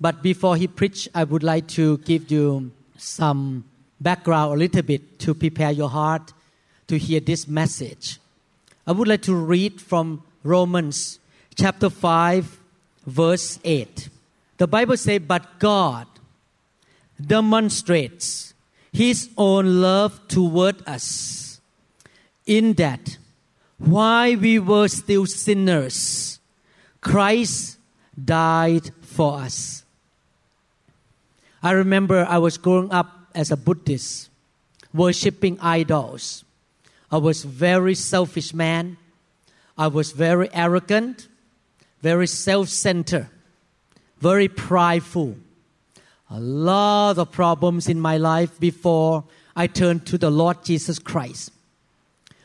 [0.00, 3.64] But before he preach, I would like to give you some
[4.00, 6.32] background a little bit to prepare your heart
[6.88, 8.18] to hear this message.
[8.86, 11.18] I would like to read from Romans
[11.54, 12.60] chapter 5,
[13.06, 14.08] verse 8.
[14.58, 16.06] The Bible says, But God
[17.20, 18.54] demonstrates
[18.92, 21.60] his own love toward us
[22.46, 23.18] in that
[23.78, 26.38] while we were still sinners,
[27.00, 27.78] Christ
[28.22, 29.84] died for us.
[31.62, 34.30] I remember I was growing up as a Buddhist,
[34.92, 36.44] worshipping idols.
[37.10, 38.96] I was very selfish man.
[39.78, 41.28] I was very arrogant,
[42.02, 43.28] very self-centered,
[44.18, 45.36] very prideful.
[46.30, 51.50] A lot of problems in my life before I turned to the Lord Jesus Christ.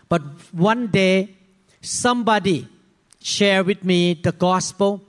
[0.09, 0.21] But
[0.53, 1.35] one day,
[1.81, 2.67] somebody
[3.21, 5.01] shared with me the gospel,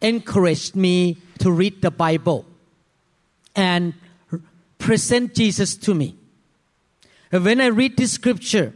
[0.00, 2.44] encouraged me to read the Bible,
[3.54, 3.94] and
[4.78, 6.16] present Jesus to me.
[7.30, 8.72] When I read this scripture,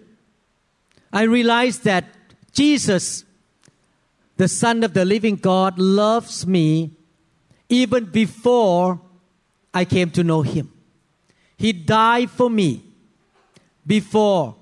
[1.12, 2.04] I realize that
[2.52, 3.24] Jesus,
[4.36, 6.92] the Son of the living God, loves me
[7.68, 9.00] even before
[9.72, 10.72] I came to know Him.
[11.56, 12.82] He died for me
[13.86, 14.56] before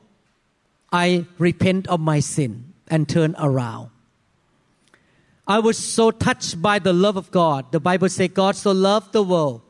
[0.93, 3.91] I repent of my sin and turn around.
[5.47, 7.73] I was so touched by the love of God.
[7.73, 9.63] The Bible says God so loved the world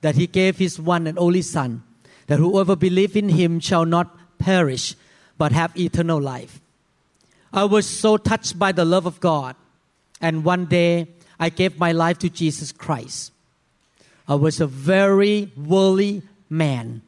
[0.00, 1.82] that he gave his one and only Son,
[2.26, 4.94] that whoever believes in him shall not perish,
[5.36, 6.60] but have eternal life.
[7.52, 9.56] I was so touched by the love of God,
[10.20, 11.08] and one day
[11.40, 13.32] I gave my life to Jesus Christ.
[14.26, 17.02] I was a very worldly man,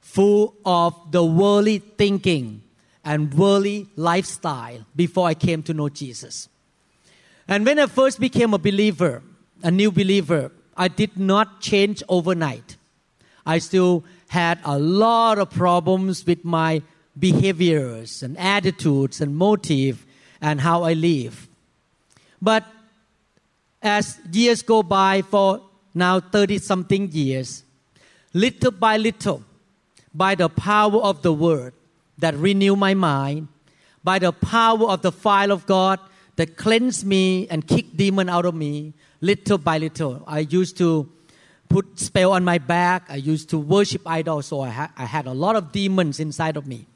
[0.00, 2.62] full of the worldly thinking
[3.04, 6.48] and worldly lifestyle before I came to know Jesus.
[7.48, 9.22] And when I first became a believer,
[9.62, 12.76] a new believer, I did not change overnight.
[13.44, 16.82] I still had a lot of problems with my
[17.18, 20.06] behaviors and attitudes and motive
[20.40, 21.48] and how I live.
[22.40, 22.64] But
[23.82, 25.62] as years go by for
[25.94, 27.64] now 30 something years,
[28.32, 29.44] little by little,
[30.14, 31.74] by the power of the word
[32.18, 33.48] that renew my mind,
[34.02, 36.00] by the power of the fire of God
[36.36, 40.22] that cleanse me and kick demon out of me, little by little.
[40.26, 41.08] I used to
[41.70, 43.06] put spell on my back.
[43.08, 46.58] I used to worship idols, so I, ha- I had a lot of demons inside
[46.58, 46.86] of me.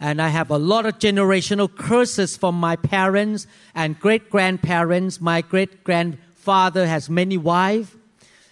[0.00, 5.20] And I have a lot of generational curses from my parents and great grandparents.
[5.20, 7.94] My great grandfather has many wives.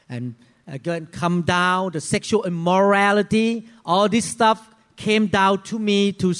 [0.08, 0.36] And
[0.68, 6.32] again, come down, the sexual immorality, all this stuff came down to me to,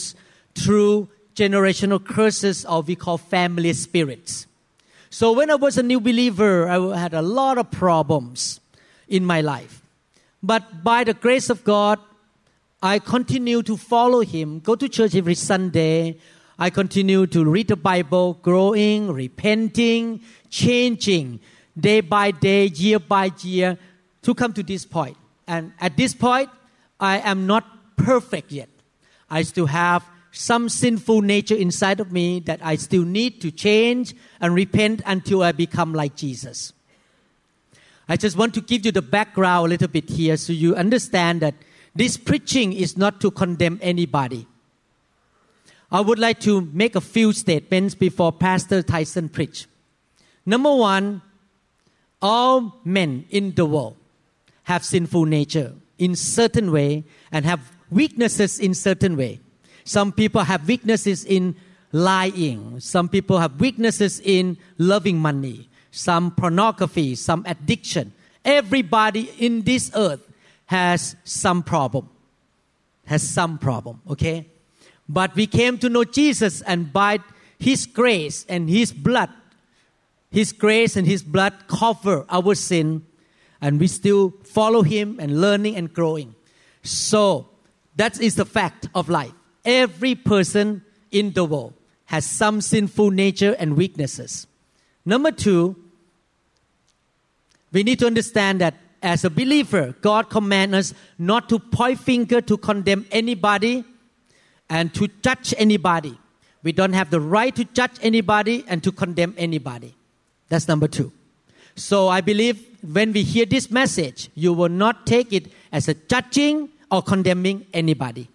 [0.55, 4.47] through generational curses or we call family spirits.
[5.11, 8.61] So when I was a new believer, I had a lot of problems
[9.09, 9.83] in my life.
[10.41, 11.99] But by the grace of God,
[12.81, 16.17] I continue to follow Him, go to church every Sunday.
[16.59, 21.41] I continue to read the Bible, growing, repenting, changing
[21.79, 23.79] day by day, year by year
[24.23, 25.17] to come to this point.
[25.47, 26.51] And at this point,
[27.01, 28.69] I am not perfect yet.
[29.29, 34.15] I still have some sinful nature inside of me that I still need to change
[34.41, 36.73] and repent until I become like Jesus.
[38.09, 41.43] I just want to give you the background a little bit here so you understand
[41.43, 41.55] that
[41.95, 44.47] this preaching is not to condemn anybody.
[45.93, 49.67] I would like to make a few statements before Pastor Tyson preach.
[50.47, 51.23] Number one,
[52.23, 53.97] all men in the world
[54.65, 59.41] have sinful nature in certain way and have weaknesses in certain way.
[59.85, 61.57] Some people have weaknesses in
[61.93, 62.81] lying.
[62.81, 65.69] Some people have weaknesses in loving money.
[65.91, 68.13] Some pornography, some addiction.
[68.45, 70.21] Everybody in this earth
[70.67, 72.09] has some problem.
[73.07, 74.47] Has some problem, okay?
[75.09, 77.19] But we came to know Jesus and by
[77.59, 79.31] His grace and His blood,
[80.31, 83.05] His grace and His blood cover our sin
[83.61, 86.37] and we still follow Him and learning and growing.
[86.83, 87.49] So
[87.97, 89.33] that is the fact of life.
[89.65, 91.75] Every person in the world
[92.07, 94.47] has some sinful nature and weaknesses.
[95.05, 95.77] Number two,
[97.73, 102.41] we need to understand that as a believer, God commands us not to point finger
[102.41, 103.85] to condemn anybody
[104.69, 106.19] and to judge anybody.
[106.63, 109.95] We don't have the right to judge anybody and to condemn anybody.
[110.49, 111.13] That's number two.
[111.77, 115.95] So I believe when we hear this message, you will not take it as a
[115.95, 118.29] judging or condemning anybody.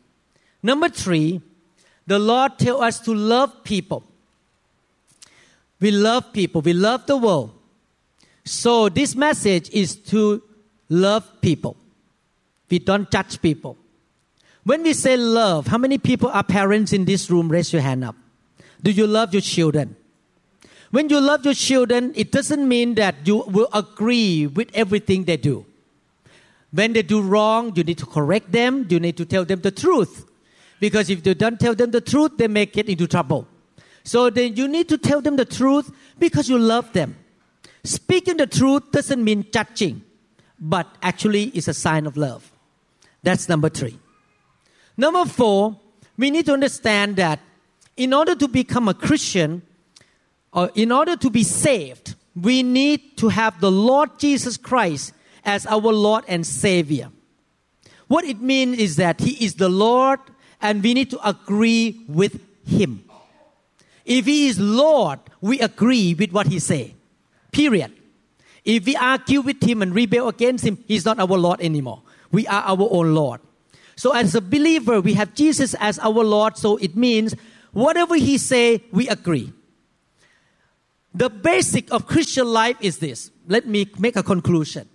[0.66, 1.42] Number three,
[2.08, 4.04] the Lord tells us to love people.
[5.80, 6.62] We love people.
[6.62, 7.52] We love the world.
[8.46, 10.42] So this message is to
[10.90, 11.78] love people.
[12.68, 13.78] We don't judge people.
[14.64, 17.48] When we say love, how many people are parents in this room?
[17.48, 18.16] Raise your hand up.
[18.82, 19.96] Do you love your children?
[20.90, 25.38] When you love your children, it doesn't mean that you will agree with everything they
[25.38, 25.64] do.
[26.72, 28.88] When they do wrong, you need to correct them.
[28.90, 30.32] You need to tell them the truth.
[30.86, 33.48] Because if you don't tell them the truth, they may get into trouble.
[34.04, 37.16] So then you need to tell them the truth because you love them.
[37.84, 40.04] Speaking the truth doesn't mean judging,
[40.60, 42.52] but actually is a sign of love.
[43.24, 43.98] That's number three.
[44.96, 45.80] Number four,
[46.18, 47.40] we need to understand that
[47.98, 49.64] in order to become a Christian,
[50.54, 55.66] or in order to be saved, we need to have the Lord Jesus Christ as
[55.66, 57.10] our Lord and Savior.
[58.08, 60.20] What it means is that He is the Lord
[60.62, 63.04] and we need to agree with Him.
[64.06, 66.96] If He is Lord, we agree with what He say.
[67.52, 67.92] Period.
[68.64, 72.02] If we argue with Him and rebel against Him, He's not our Lord anymore.
[72.32, 73.42] We are our own Lord.
[73.96, 76.58] So as a believer, we have Jesus as our Lord.
[76.58, 77.36] So it means
[77.72, 79.54] whatever He say, we agree.
[81.14, 83.32] The basic of Christian life is this.
[83.48, 84.90] Let me make a conclusion.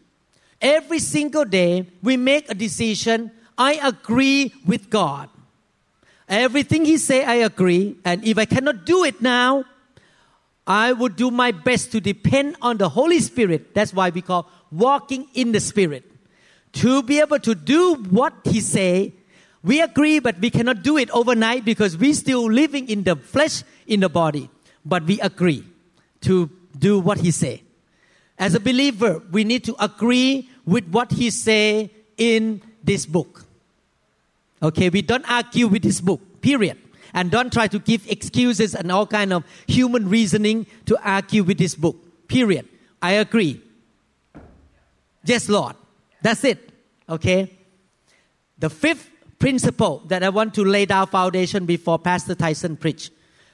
[0.60, 3.30] Every single day, we make a decision.
[3.56, 5.30] I agree with God.
[6.30, 7.96] Everything He say, I agree.
[8.04, 9.64] And if I cannot do it now,
[10.66, 13.74] I would do my best to depend on the Holy Spirit.
[13.74, 16.04] That's why we call walking in the Spirit.
[16.74, 19.12] To be able to do what He say,
[19.62, 23.62] we agree, but we cannot do it overnight because we still living in the flesh,
[23.86, 24.48] in the body.
[24.84, 25.64] But we agree
[26.22, 27.62] to do what he say.
[28.38, 33.44] As a believer, we need to agree with what he say in this book.
[34.62, 36.78] Okay, we don't argue with this book, period.
[37.12, 41.58] And don't try to give excuses and all kind of human reasoning to argue with
[41.58, 41.96] this book,
[42.28, 42.68] period.
[43.02, 43.60] I agree.
[45.24, 45.76] Yes, Lord.
[46.22, 46.72] That's it.
[47.08, 47.56] Okay?
[48.58, 53.10] The fifth principle that I want to lay down foundation before Pastor Tyson preach.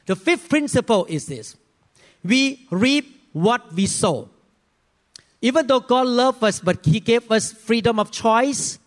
[0.06, 1.56] The fifth principle is this
[2.23, 4.29] we reap what we sow.
[5.41, 8.79] Even though God loved us, but He gave us freedom of choice.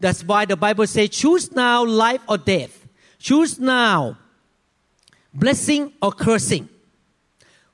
[0.00, 2.86] That's why the Bible says, choose now life or death.
[3.18, 4.18] Choose now
[5.32, 6.68] blessing or cursing.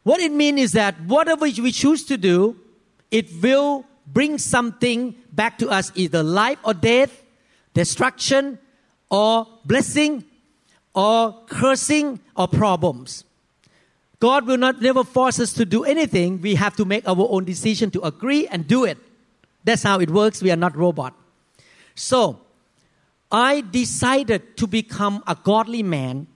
[0.02, 2.56] What it means is that whatever we choose to do,
[3.10, 7.22] it will bring something back to us, either life or death,
[7.74, 8.58] destruction
[9.10, 10.24] or blessing
[10.94, 13.24] or cursing or problems.
[14.20, 16.40] God will not never force us to do anything.
[16.40, 18.98] We have to make our own decision to agree and do it.
[19.64, 20.42] That's how it works.
[20.42, 21.14] We are not robot.
[22.00, 22.40] So,
[23.30, 26.28] I decided to become a godly man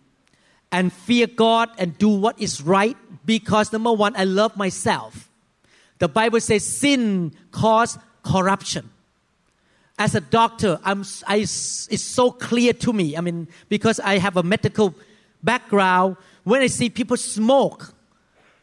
[0.71, 5.31] and fear God and do what is right because number one, I love myself.
[6.01, 8.91] The Bible says sin causes corruption.
[9.99, 13.17] As a doctor, I'm, I, it's so clear to me.
[13.17, 14.95] I mean, because I have a medical
[15.43, 17.95] background, when I see people smoke,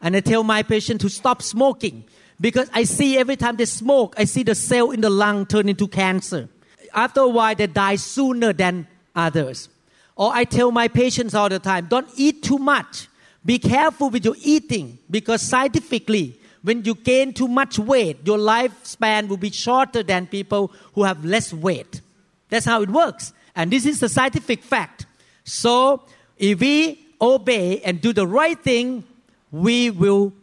[0.02, 2.04] and I tell my patient to stop smoking
[2.40, 5.68] because I see every time they smoke, I see the cell in the lung turn
[5.68, 6.48] into cancer.
[6.94, 9.70] After a while, they die sooner than others.
[10.16, 13.08] Or I tell my patients all the time, don't eat too much.
[13.46, 19.28] Be careful with your eating because scientifically, when you gain too much weight, your lifespan
[19.28, 22.02] will be shorter than people who have less weight.
[22.50, 23.34] That's how it works.
[23.56, 25.06] And this is a scientific fact.
[25.44, 26.04] So,
[26.38, 29.04] if we obey and do the right thing,
[29.52, 30.34] we will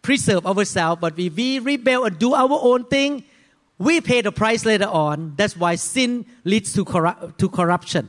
[0.00, 1.00] preserve ourselves.
[1.00, 3.24] But if we rebel and do our own thing,
[3.82, 5.34] we pay the price later on.
[5.36, 8.08] That's why sin leads to, corru- to corruption.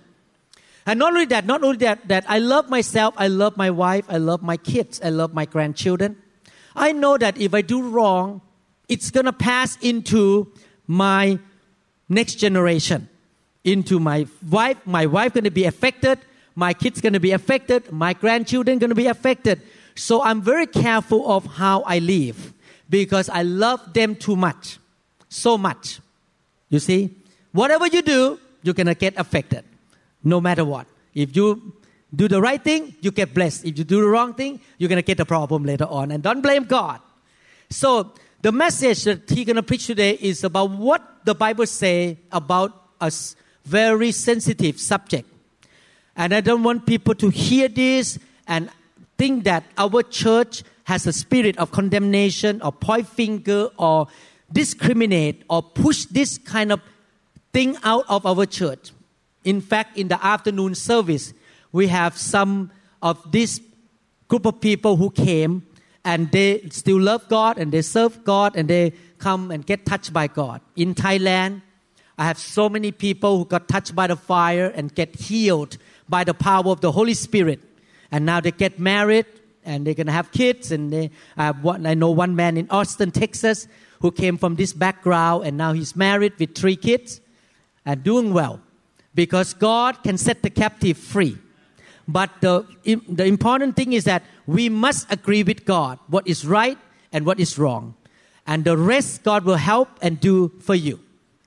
[0.85, 4.05] And not only that, not only that, that I love myself, I love my wife,
[4.07, 6.17] I love my kids, I love my grandchildren.
[6.75, 8.41] I know that if I do wrong,
[8.87, 10.51] it's going to pass into
[10.85, 11.39] my
[12.07, 13.09] next generation,
[13.63, 14.77] into my wife.
[14.85, 16.19] My wife going to be affected
[16.55, 19.59] my kids going to be affected my grandchildren going to be affected
[19.95, 22.53] so i'm very careful of how i live
[22.91, 24.77] because i love them too much
[25.33, 25.99] so much.
[26.69, 27.15] You see
[27.51, 29.63] whatever you do you're going to get affected
[30.23, 30.87] no matter what.
[31.13, 31.73] If you
[32.15, 33.65] do the right thing you get blessed.
[33.65, 36.11] If you do the wrong thing you're to get a problem later on.
[36.11, 37.01] And don't blame god.
[37.69, 42.71] So the message that he's to preach today is about what the bible say about
[43.01, 43.11] a
[43.65, 45.27] very sensitive subject.
[46.15, 48.69] And I don't want people to hear this and
[49.17, 54.07] think that our church has a spirit of condemnation or point finger or
[54.51, 56.81] discriminate or push this kind of
[57.51, 58.91] thing out of our church.
[59.43, 61.33] In fact, in the afternoon service,
[61.71, 62.71] we have some
[63.01, 63.59] of this
[64.27, 65.65] group of people who came
[66.05, 70.12] and they still love God and they serve God and they come and get touched
[70.13, 70.62] by God.
[70.75, 71.62] In Thailand,
[72.17, 76.23] I have so many people who got touched by the fire and get healed by
[76.23, 77.59] the power of the Holy Spirit.
[78.12, 79.25] And now they get married
[79.65, 80.72] and they're going to have kids.
[80.72, 83.67] And they, I, have one, I know one man in Austin, Texas,
[84.01, 87.22] who came from this background and now he's married with three kids
[87.86, 88.60] and doing well
[89.15, 91.38] because God can set the captive free.
[92.08, 96.77] But the, the important thing is that we must agree with God what is right
[97.12, 97.96] and what is wrong.
[98.46, 101.00] And the rest God will help and do for you.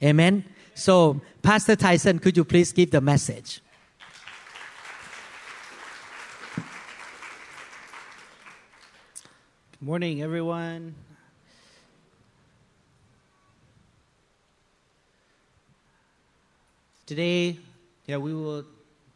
[0.03, 0.45] Amen.
[0.75, 3.61] So, Pastor Tyson, could you please give the message?
[9.87, 10.93] Morning, everyone.
[17.07, 17.57] Today,
[18.07, 18.65] yeah, we will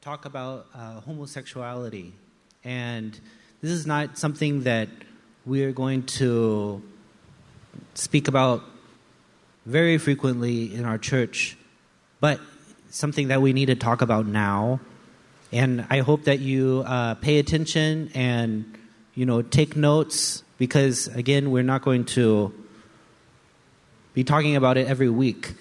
[0.01, 2.13] talk about uh, homosexuality.
[2.63, 3.19] And
[3.61, 4.89] this is not something that
[5.45, 6.81] we are going to
[7.95, 8.63] speak about
[9.67, 11.59] very frequently in our church,
[12.21, 12.39] but
[12.91, 14.79] something that we need to talk about now.
[15.51, 18.79] And I hope that you uh, pay attention and
[19.17, 22.53] you know take notes because again, we're not going to
[24.13, 25.55] be talking about it every week.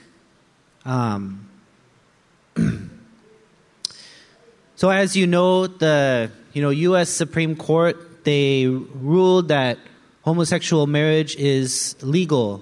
[0.84, 1.50] Um,
[4.76, 7.10] so, as you know, the you know U.S.
[7.10, 9.80] Supreme Court they ruled that
[10.24, 12.62] homosexual marriage is legal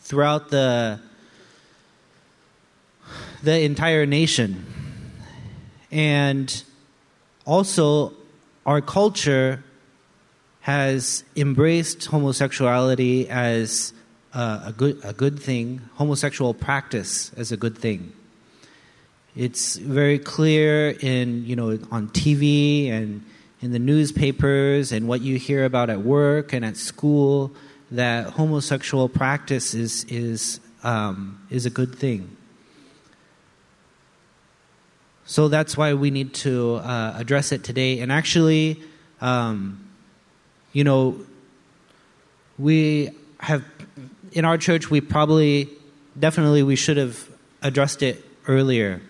[0.00, 1.00] throughout the
[3.42, 4.64] the entire nation,
[5.90, 6.62] and
[7.44, 8.14] also
[8.64, 9.62] our culture
[10.62, 13.92] has embraced homosexuality as
[14.32, 18.12] uh, a good a good thing, homosexual practice as a good thing.
[19.36, 23.24] It's very clear in you know on TV and
[23.60, 27.52] in the newspapers and what you hear about at work and at school
[27.90, 32.36] that homosexual practice is is um, is a good thing.
[35.24, 38.00] So that's why we need to uh, address it today.
[38.00, 38.82] And actually,
[39.20, 39.91] um,
[40.72, 41.18] you know,
[42.58, 43.64] we have
[44.32, 45.68] in our church we probably
[46.18, 47.28] definitely we should have
[47.60, 49.00] addressed it earlier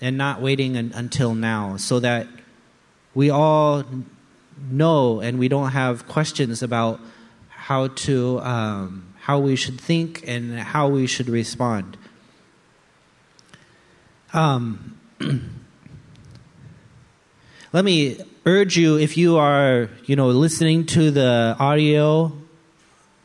[0.00, 2.26] and not waiting un- until now so that
[3.14, 3.84] we all
[4.70, 7.00] know and we don't have questions about
[7.48, 11.96] how to um, how we should think and how we should respond.
[14.32, 14.98] Um,
[17.72, 22.32] let me urge you if you are you know listening to the audio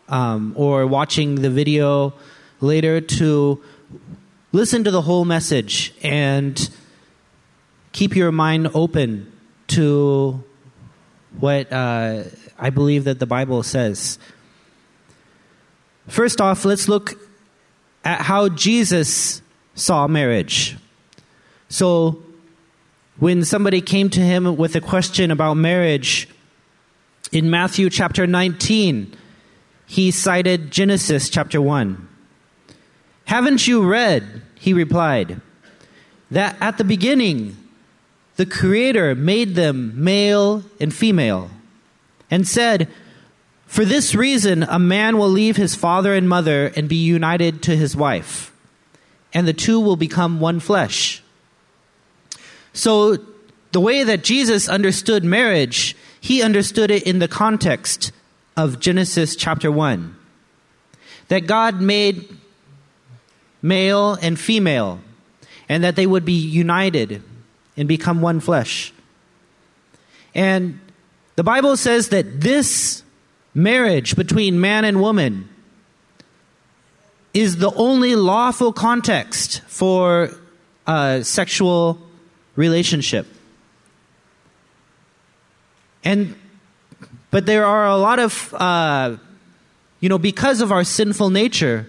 [0.10, 2.12] um, or watching the video
[2.60, 3.62] later to
[4.52, 6.70] listen to the whole message and
[7.92, 9.32] keep your mind open
[9.68, 10.44] to
[11.40, 12.24] what uh,
[12.58, 14.20] I believe that the Bible says.
[16.08, 17.14] First off, let's look
[18.04, 19.42] at how Jesus
[19.76, 20.78] saw marriage.
[21.70, 22.22] So,
[23.22, 26.28] when somebody came to him with a question about marriage
[27.32, 29.16] in Matthew chapter 19,
[29.86, 32.08] he cited Genesis chapter 1.
[33.26, 35.40] Haven't you read, he replied,
[36.32, 37.56] that at the beginning
[38.38, 41.52] the Creator made them male and female,
[42.32, 42.88] and said,
[43.68, 47.76] For this reason a man will leave his father and mother and be united to
[47.76, 48.52] his wife,
[49.32, 51.21] and the two will become one flesh.
[52.74, 53.18] So,
[53.72, 58.12] the way that Jesus understood marriage, he understood it in the context
[58.58, 60.16] of Genesis chapter 1.
[61.30, 62.38] That God made
[63.62, 65.00] male and female,
[65.70, 67.24] and that they would be united
[67.78, 68.94] and become one flesh.
[70.36, 70.80] And
[71.36, 73.04] the Bible says that this
[73.54, 75.50] marriage between man and woman
[77.34, 80.30] is the only lawful context for
[80.88, 82.02] a sexual
[82.56, 83.28] relationship.
[86.04, 86.36] And
[87.30, 89.18] but there are a lot of uh,
[90.00, 91.88] you know because of our sinful nature,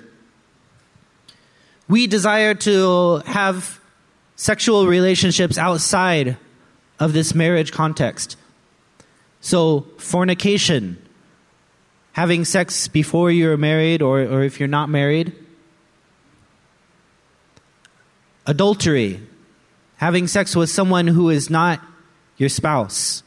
[1.88, 3.80] we desire to have
[4.36, 6.36] sexual relationships outside
[6.98, 8.36] of this marriage context.
[9.40, 10.98] So fornication,
[12.12, 15.32] having sex before you're married or, or if you're not married.
[18.46, 19.20] Adultery,
[20.02, 21.80] having sex with someone who is not
[22.36, 23.22] your spouse.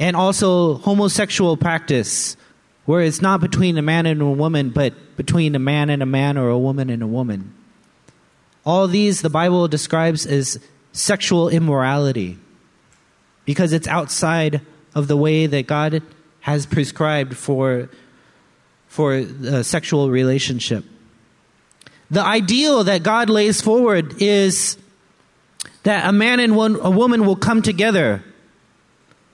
[0.00, 2.36] And also homosexual practice,
[2.84, 6.06] where it's not between a man and a woman, but between a man and a
[6.06, 7.54] man or a woman and a woman.
[8.66, 10.58] All these the Bible describes as
[10.90, 12.38] sexual immorality
[13.44, 14.62] because it's outside
[14.96, 16.02] of the way that God
[16.40, 17.88] has prescribed for,
[18.88, 20.84] for a sexual relationship.
[22.12, 24.76] The ideal that God lays forward is
[25.84, 28.22] that a man and one, a woman will come together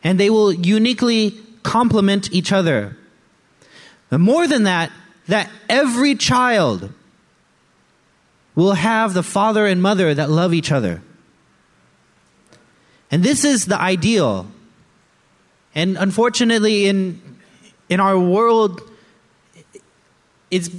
[0.05, 2.97] and they will uniquely complement each other.
[4.11, 4.93] But more than that,
[5.27, 6.93] that every child
[8.55, 11.03] will have the father and mother that love each other.
[13.11, 14.47] And this is the ideal.
[15.75, 17.21] And unfortunately, in,
[17.89, 18.81] in our world,
[20.49, 20.71] it's,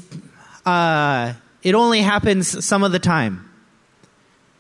[0.66, 3.50] uh, it only happens some of the time.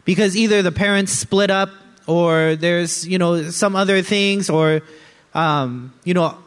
[0.06, 1.70] Because either the parents split up,
[2.08, 4.82] or there's, you know, some other things, or,
[5.34, 6.38] um, you know,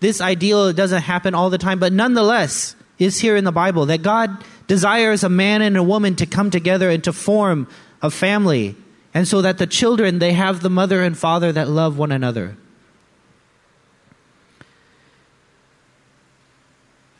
[0.00, 4.02] this ideal doesn't happen all the time, but nonetheless, is here in the Bible that
[4.02, 7.68] God desires a man and a woman to come together and to form
[8.00, 8.76] a family
[9.14, 12.56] and so that the children they have the mother and father that love one another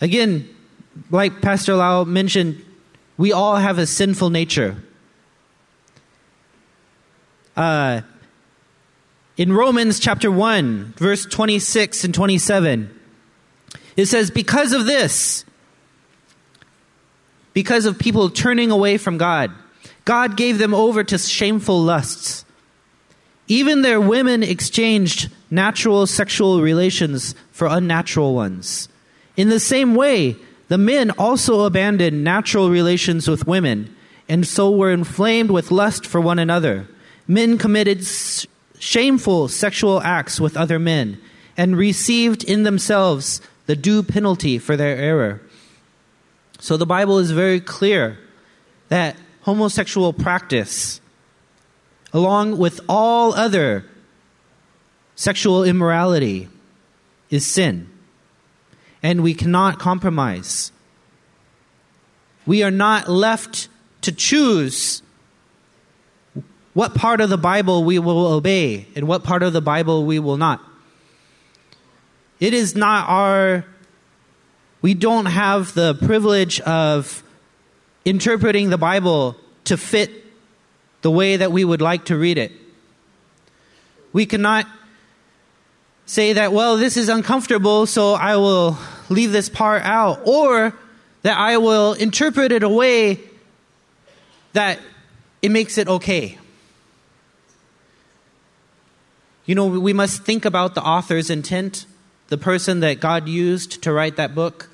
[0.01, 0.49] again
[1.11, 2.65] like pastor lau mentioned
[3.17, 4.77] we all have a sinful nature
[7.57, 8.01] uh,
[9.37, 12.99] in romans chapter 1 verse 26 and 27
[13.97, 15.45] it says because of this
[17.53, 19.53] because of people turning away from god
[20.05, 22.45] God gave them over to shameful lusts.
[23.49, 28.89] Even their women exchanged natural sexual relations for unnatural ones.
[29.37, 30.37] In the same way,
[30.73, 33.95] the men also abandoned natural relations with women,
[34.27, 36.89] and so were inflamed with lust for one another.
[37.29, 38.07] Men committed
[38.79, 41.21] shameful sexual acts with other men,
[41.59, 45.43] and received in themselves the due penalty for their error.
[46.59, 48.19] So the Bible is very clear
[48.89, 51.03] that homosexual practice,
[52.15, 53.85] along with all other
[55.17, 56.49] sexual immorality,
[57.29, 57.92] is sin.
[59.03, 60.71] And we cannot compromise.
[62.47, 63.69] We are not left
[64.03, 65.03] to choose
[66.75, 70.19] what part of the Bible we will obey and what part of the Bible we
[70.19, 70.61] will not.
[72.41, 73.65] It is not our,
[74.81, 77.23] we don't have the privilege of
[78.05, 80.11] interpreting the Bible to fit
[81.03, 82.53] the way that we would like to read it.
[84.13, 84.67] We cannot
[86.07, 88.77] say that, well, this is uncomfortable, so I will
[89.09, 90.75] leave this part out, or
[91.23, 93.21] that I will interpret it a way
[94.53, 94.79] that
[95.41, 96.39] it makes it okay.
[99.47, 101.87] You know, we must think about the author's intent,
[102.29, 104.69] the person that God used to write that book.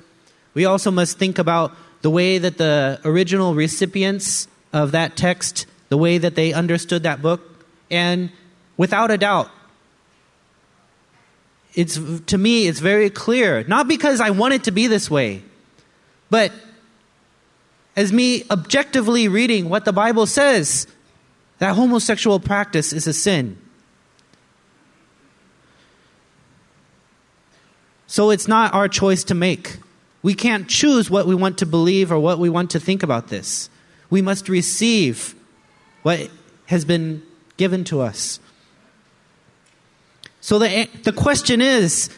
[0.53, 5.97] We also must think about the way that the original recipients of that text, the
[5.97, 8.31] way that they understood that book, and
[8.77, 9.49] without a doubt,
[11.75, 15.41] it's to me it's very clear not because i want it to be this way
[16.29, 16.51] but
[17.95, 20.87] as me objectively reading what the bible says
[21.59, 23.57] that homosexual practice is a sin
[28.07, 29.77] so it's not our choice to make
[30.21, 33.27] we can't choose what we want to believe or what we want to think about
[33.27, 33.69] this.
[34.09, 35.35] We must receive
[36.03, 36.29] what
[36.65, 37.23] has been
[37.57, 38.39] given to us.
[40.41, 42.09] So the, the question is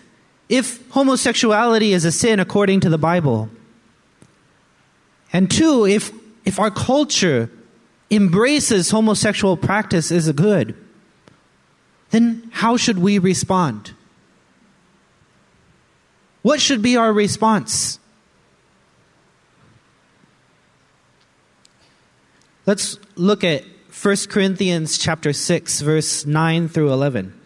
[0.50, 3.50] if homosexuality is a sin according to the Bible,
[5.34, 6.12] and two, if,
[6.46, 7.50] if our culture
[8.10, 10.76] embraces homosexual practice as a good,
[12.10, 13.94] then how should we respond?
[16.42, 18.00] What should be our response?
[22.66, 23.64] Let's look at
[24.02, 27.41] 1 Corinthians chapter 6 verse 9 through 11.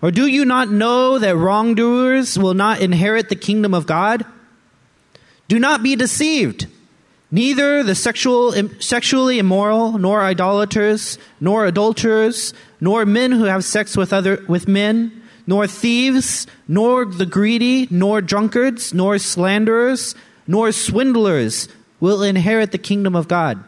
[0.00, 4.24] Or do you not know that wrongdoers will not inherit the kingdom of God?
[5.48, 6.66] Do not be deceived.
[7.30, 14.12] Neither the sexual, sexually immoral, nor idolaters, nor adulterers, nor men who have sex with,
[14.12, 20.14] other, with men, nor thieves, nor the greedy, nor drunkards, nor slanderers,
[20.46, 21.68] nor swindlers
[22.00, 23.62] will inherit the kingdom of God.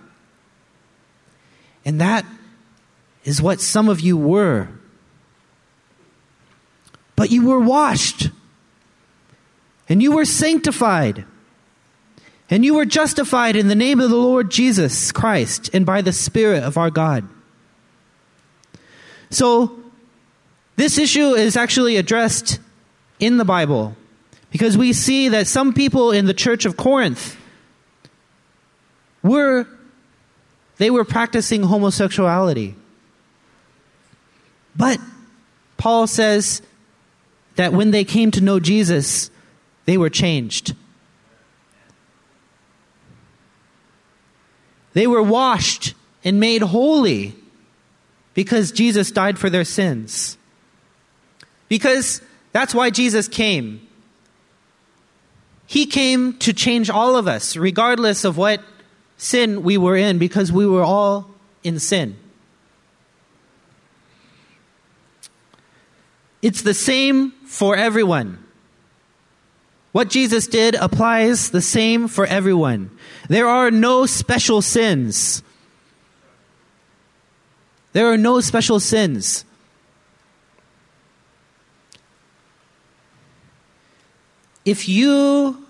[1.84, 2.24] And that
[3.24, 4.68] is what some of you were.
[7.20, 8.30] But you were washed,
[9.90, 11.26] and you were sanctified
[12.48, 16.14] and you were justified in the name of the Lord Jesus Christ and by the
[16.14, 17.28] Spirit of our God.
[19.28, 19.78] So,
[20.76, 22.58] this issue is actually addressed
[23.18, 23.94] in the Bible
[24.50, 27.36] because we see that some people in the church of Corinth
[29.22, 29.66] were
[30.78, 32.76] they were practicing homosexuality.
[34.74, 34.98] But
[35.76, 36.62] Paul says
[37.56, 39.30] that when they came to know Jesus,
[39.84, 40.74] they were changed.
[44.92, 47.34] They were washed and made holy
[48.34, 50.36] because Jesus died for their sins.
[51.68, 52.20] Because
[52.52, 53.86] that's why Jesus came.
[55.66, 58.60] He came to change all of us, regardless of what
[59.16, 61.30] sin we were in, because we were all
[61.62, 62.16] in sin.
[66.42, 68.38] It's the same for everyone.
[69.92, 72.90] What Jesus did applies the same for everyone.
[73.28, 75.42] There are no special sins.
[77.92, 79.44] There are no special sins.
[84.64, 85.66] If you,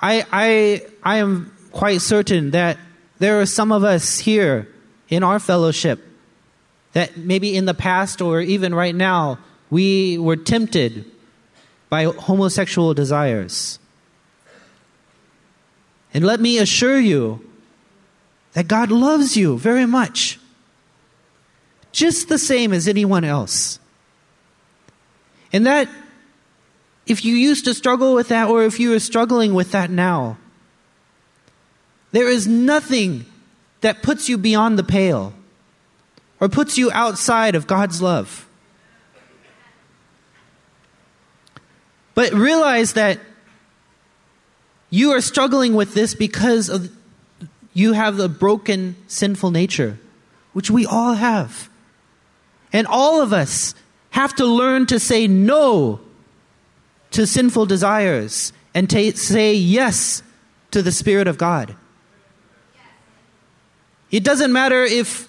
[0.00, 2.78] I, I, I am quite certain that
[3.18, 4.68] there are some of us here
[5.08, 6.05] in our fellowship
[6.96, 11.04] that maybe in the past or even right now we were tempted
[11.90, 13.78] by homosexual desires.
[16.14, 17.44] And let me assure you
[18.54, 20.40] that God loves you very much,
[21.92, 23.78] just the same as anyone else.
[25.52, 25.90] And that
[27.06, 30.38] if you used to struggle with that, or if you are struggling with that now,
[32.12, 33.26] there is nothing
[33.82, 35.34] that puts you beyond the pale
[36.40, 38.48] or puts you outside of God's love.
[42.14, 43.20] But realize that
[44.90, 46.90] you are struggling with this because of
[47.74, 49.98] you have a broken, sinful nature,
[50.54, 51.68] which we all have.
[52.72, 53.74] And all of us
[54.10, 56.00] have to learn to say no
[57.10, 60.22] to sinful desires and to say yes
[60.70, 61.76] to the Spirit of God.
[64.10, 65.28] It doesn't matter if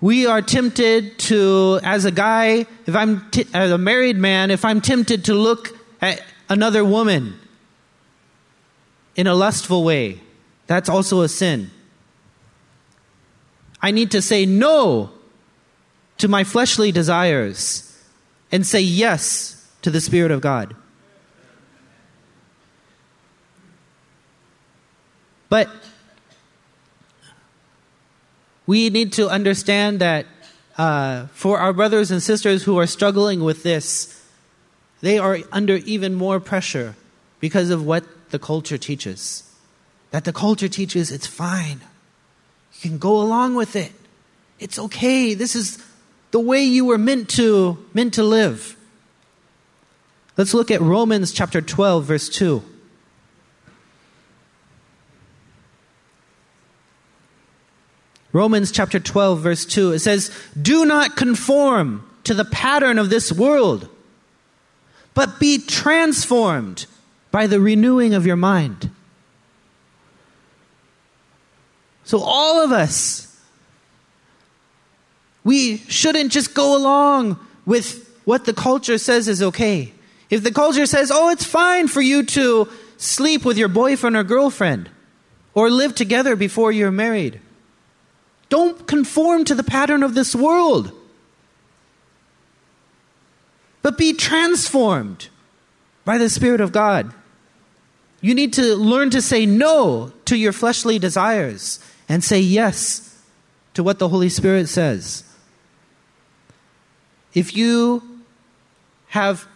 [0.00, 4.64] we are tempted to, as a guy, if I'm t- as a married man, if
[4.64, 7.38] I'm tempted to look at another woman
[9.14, 10.20] in a lustful way,
[10.66, 11.70] that's also a sin.
[13.80, 15.10] I need to say no
[16.18, 17.98] to my fleshly desires
[18.52, 20.74] and say yes to the Spirit of God.
[25.48, 25.70] But
[28.66, 30.26] we need to understand that
[30.76, 34.12] uh, for our brothers and sisters who are struggling with this,
[35.00, 36.94] they are under even more pressure
[37.40, 39.42] because of what the culture teaches.
[40.10, 41.80] That the culture teaches it's fine.
[42.74, 43.92] You can go along with it.
[44.58, 45.34] It's okay.
[45.34, 45.82] This is
[46.30, 48.76] the way you were meant to meant to live.
[50.36, 52.62] Let's look at Romans chapter 12 verse 2.
[58.36, 63.32] Romans chapter 12 verse 2 it says, "Do not conform to the pattern of this
[63.32, 63.88] world,
[65.14, 66.86] but be transformed
[67.30, 68.90] by the renewing of your mind.
[72.04, 73.36] So, all of us,
[75.44, 79.92] we shouldn't just go along with what the culture says is okay.
[80.30, 84.24] If the culture says, oh, it's fine for you to sleep with your boyfriend or
[84.24, 84.90] girlfriend
[85.54, 87.40] or live together before you're married,
[88.48, 90.92] don't conform to the pattern of this world
[93.86, 95.28] but be transformed
[96.04, 97.14] by the Spirit of God.
[98.20, 101.78] You need to learn to say no to your fleshly desires
[102.08, 103.16] and say yes
[103.74, 105.22] to what the Holy Spirit says.
[107.32, 108.02] If you
[109.10, 109.46] have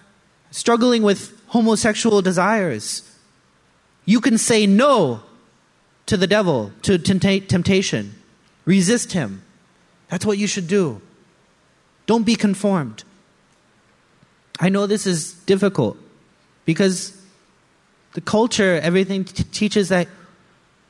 [0.52, 3.02] struggling with homosexual desires,
[4.04, 5.22] you can say no
[6.06, 8.14] to the devil, to temptation.
[8.70, 9.42] Resist him.
[10.10, 11.02] That's what you should do.
[12.06, 13.02] Don't be conformed.
[14.60, 15.96] I know this is difficult
[16.64, 17.20] because
[18.12, 20.06] the culture, everything t- teaches that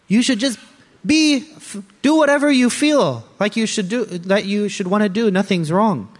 [0.08, 0.58] you should just
[1.06, 5.08] be, f- do whatever you feel like you should do, that you should want to
[5.08, 5.30] do.
[5.30, 6.12] Nothing's wrong.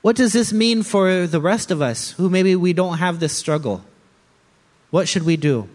[0.00, 3.36] What does this mean for the rest of us who maybe we don't have this
[3.36, 3.84] struggle?
[4.90, 5.68] What should we do?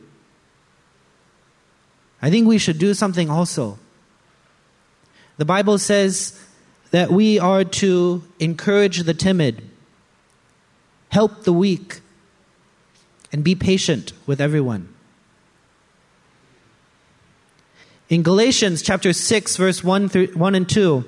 [2.21, 3.79] I think we should do something also.
[5.38, 6.39] The Bible says
[6.91, 9.62] that we are to encourage the timid,
[11.10, 12.01] help the weak,
[13.32, 14.93] and be patient with everyone.
[18.10, 21.05] In Galatians chapter 6 verse 1 through 1 and 2,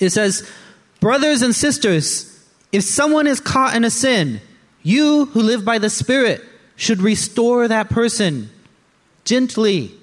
[0.00, 0.48] it says,
[0.98, 2.40] "Brothers and sisters,
[2.72, 4.40] if someone is caught in a sin,
[4.82, 6.42] you who live by the Spirit
[6.74, 8.50] should restore that person
[9.24, 9.94] gently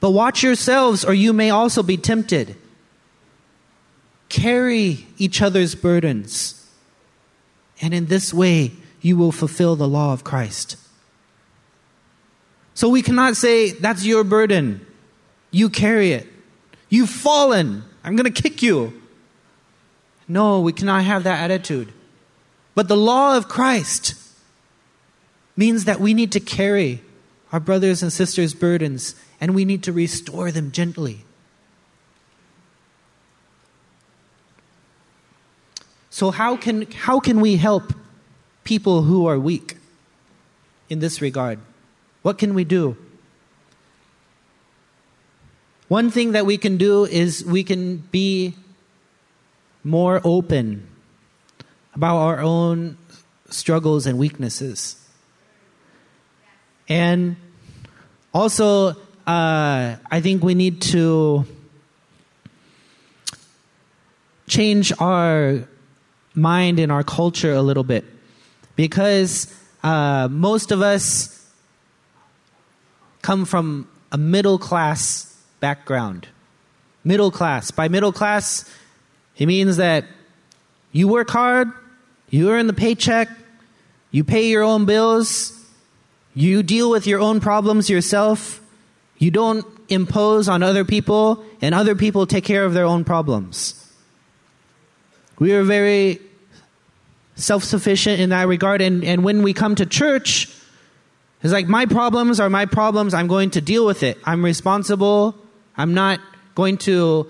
[0.00, 2.56] But watch yourselves, or you may also be tempted.
[4.28, 6.68] Carry each other's burdens,
[7.80, 10.76] and in this way you will fulfill the law of Christ.
[12.74, 14.84] So we cannot say, That's your burden.
[15.50, 16.26] You carry it.
[16.88, 17.84] You've fallen.
[18.04, 19.00] I'm going to kick you.
[20.28, 21.92] No, we cannot have that attitude.
[22.74, 24.14] But the law of Christ
[25.56, 27.00] means that we need to carry
[27.52, 31.24] our brothers and sisters' burdens and we need to restore them gently.
[36.10, 37.92] So, how can, how can we help
[38.64, 39.76] people who are weak
[40.88, 41.58] in this regard?
[42.22, 42.96] What can we do?
[45.88, 48.54] One thing that we can do is we can be
[49.84, 50.88] more open
[51.94, 52.98] about our own
[53.50, 54.96] struggles and weaknesses.
[56.88, 57.36] And
[58.34, 61.44] also, uh, I think we need to
[64.46, 65.64] change our
[66.34, 68.04] mind and our culture a little bit
[68.76, 71.32] because uh, most of us
[73.22, 76.28] come from a middle class background.
[77.02, 77.72] Middle class.
[77.72, 78.70] By middle class,
[79.36, 80.04] it means that
[80.92, 81.72] you work hard,
[82.30, 83.28] you earn the paycheck,
[84.12, 85.52] you pay your own bills,
[86.34, 88.60] you deal with your own problems yourself,
[89.18, 93.82] you don't impose on other people, and other people take care of their own problems.
[95.38, 96.20] We are very
[97.36, 100.48] self sufficient in that regard, and, and when we come to church,
[101.42, 103.14] it's like my problems are my problems.
[103.14, 104.18] I'm going to deal with it.
[104.24, 105.34] I'm responsible.
[105.76, 106.20] I'm not
[106.54, 107.28] going to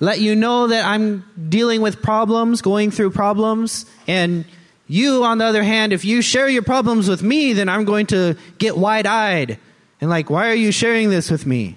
[0.00, 4.44] let you know that I'm dealing with problems, going through problems, and
[4.86, 8.06] you, on the other hand, if you share your problems with me, then I'm going
[8.06, 9.58] to get wide eyed
[10.04, 11.76] and like, why are you sharing this with me?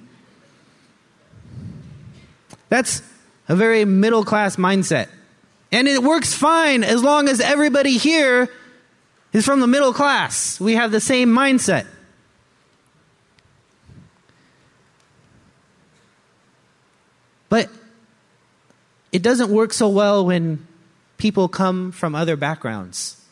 [2.68, 3.02] That's
[3.48, 5.08] a very middle class mindset.
[5.72, 8.50] And it works fine as long as everybody here
[9.32, 10.60] is from the middle class.
[10.60, 11.88] We have the same mindset.
[17.48, 17.70] But
[19.14, 20.68] it doesn't work so well when
[21.18, 23.24] people come from other backgrounds.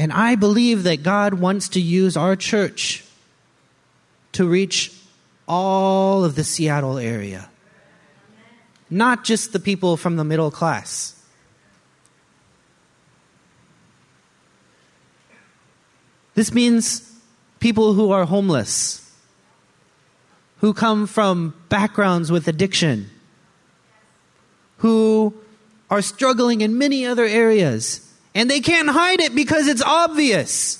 [0.00, 3.04] And I believe that God wants to use our church
[4.32, 4.90] to reach
[5.46, 7.50] all of the Seattle area,
[8.88, 11.22] not just the people from the middle class.
[16.34, 17.12] This means
[17.58, 19.14] people who are homeless,
[20.60, 23.10] who come from backgrounds with addiction,
[24.78, 25.34] who
[25.90, 30.76] are struggling in many other areas and they can't hide it because it's obvious.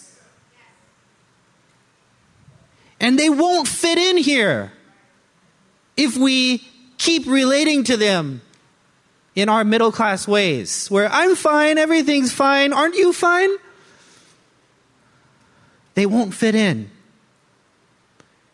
[3.00, 4.72] And they won't fit in here
[5.96, 6.64] if we
[6.98, 8.42] keep relating to them
[9.34, 13.50] in our middle class ways, where I'm fine, everything's fine, aren't you fine?
[15.94, 16.90] They won't fit in.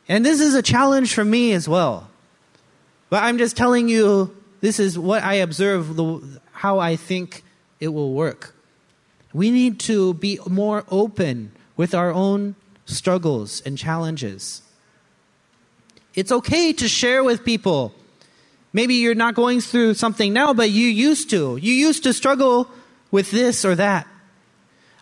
[0.09, 2.09] And this is a challenge for me as well.
[3.11, 7.45] But I'm just telling you, this is what I observe, the, how I think
[7.81, 8.56] it will work.
[9.37, 12.55] We need to be more open with our own
[12.87, 14.62] struggles and challenges.
[16.14, 17.92] It's okay to share with people.
[18.72, 21.59] Maybe you're not going through something now, but you used to.
[21.59, 22.70] You used to struggle
[23.11, 24.07] with this or that.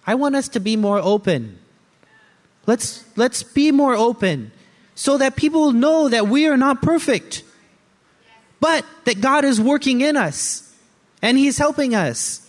[0.05, 1.57] I want us to be more open.
[2.66, 4.51] Let's, let's be more open
[4.97, 7.44] so that people know that we are not perfect,
[8.59, 10.75] but that God is working in us
[11.23, 12.44] and He's helping us.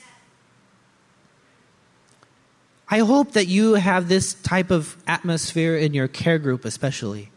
[2.88, 7.30] I hope that you have this type of atmosphere in your care group, especially.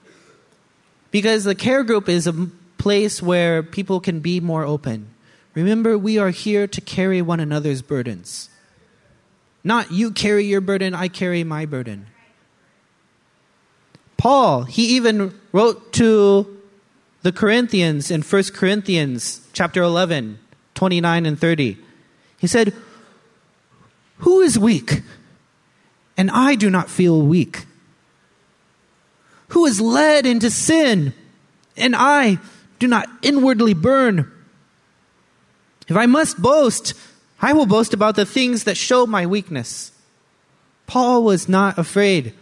[1.10, 5.08] Because the care group is a place where people can be more open.
[5.54, 8.50] Remember, we are here to carry one another's burdens.
[9.64, 12.06] Not you carry your burden, I carry my burden.
[14.16, 16.58] Paul, he even wrote to
[17.22, 20.38] the Corinthians in 1 Corinthians chapter 11,
[20.74, 21.78] 29 and 30.
[22.38, 22.74] He said,
[24.18, 25.02] Who is weak?
[26.18, 27.64] And I do not feel weak?
[29.48, 31.14] Who is led into sin,
[31.76, 32.38] and I
[32.78, 34.30] do not inwardly burn?
[35.88, 36.92] If I must boast,
[37.40, 39.92] I will boast about the things that show my weakness.
[40.86, 42.34] Paul was not afraid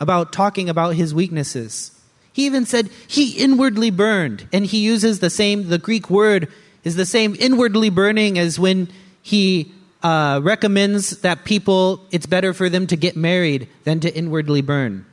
[0.00, 1.90] about talking about his weaknesses.
[2.32, 6.48] He even said he inwardly burned, and he uses the same, the Greek word
[6.82, 8.88] is the same inwardly burning as when
[9.22, 9.72] he
[10.04, 15.06] uh, recommends that people, it's better for them to get married than to inwardly burn.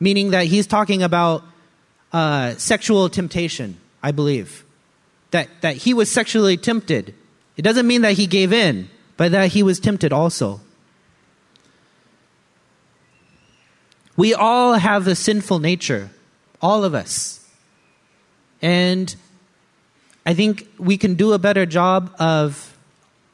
[0.00, 1.44] Meaning that he's talking about
[2.12, 4.64] uh, sexual temptation, I believe.
[5.30, 7.14] That, that he was sexually tempted.
[7.56, 10.60] It doesn't mean that he gave in, but that he was tempted also.
[14.16, 16.10] We all have a sinful nature,
[16.60, 17.46] all of us.
[18.60, 19.14] And
[20.24, 22.75] I think we can do a better job of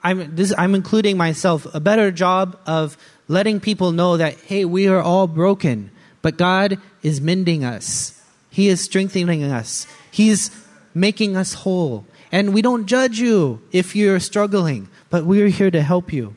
[0.02, 2.96] I'm, this, I'm including myself, a better job of
[3.28, 5.90] letting people know that, hey, we are all broken,
[6.22, 8.20] but God is mending us.
[8.50, 9.86] He is strengthening us.
[10.10, 10.50] He's
[10.94, 12.04] making us whole.
[12.30, 16.34] And we don't judge you if you're struggling, but we're here to help you.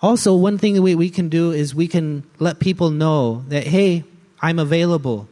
[0.00, 4.04] Also, one thing we, we can do is we can let people know that, hey,
[4.40, 5.28] I'm available.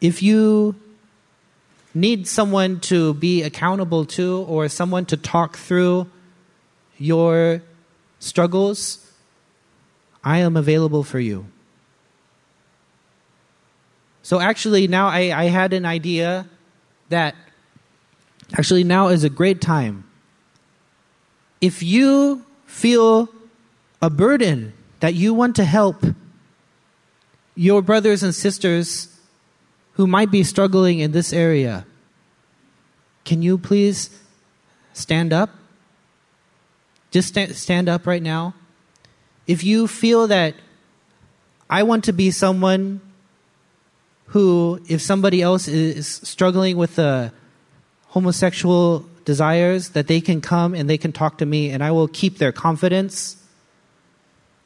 [0.00, 0.76] If you
[1.96, 6.06] need someone to be accountable to or someone to talk through
[6.98, 7.62] your
[8.18, 9.10] struggles,
[10.22, 11.46] I am available for you.
[14.22, 16.46] So, actually, now I, I had an idea
[17.08, 17.34] that
[18.58, 20.04] actually now is a great time.
[21.62, 23.30] If you feel
[24.02, 26.04] a burden that you want to help
[27.54, 29.15] your brothers and sisters
[29.96, 31.86] who might be struggling in this area,
[33.24, 34.10] can you please
[34.92, 35.50] stand up?
[37.10, 38.54] Just stand, up right now.
[39.46, 40.54] If you feel that
[41.70, 43.00] I want to be someone
[44.26, 47.32] who, if somebody else is struggling with the
[48.08, 52.08] homosexual desires, that they can come and they can talk to me and I will
[52.08, 53.42] keep their confidence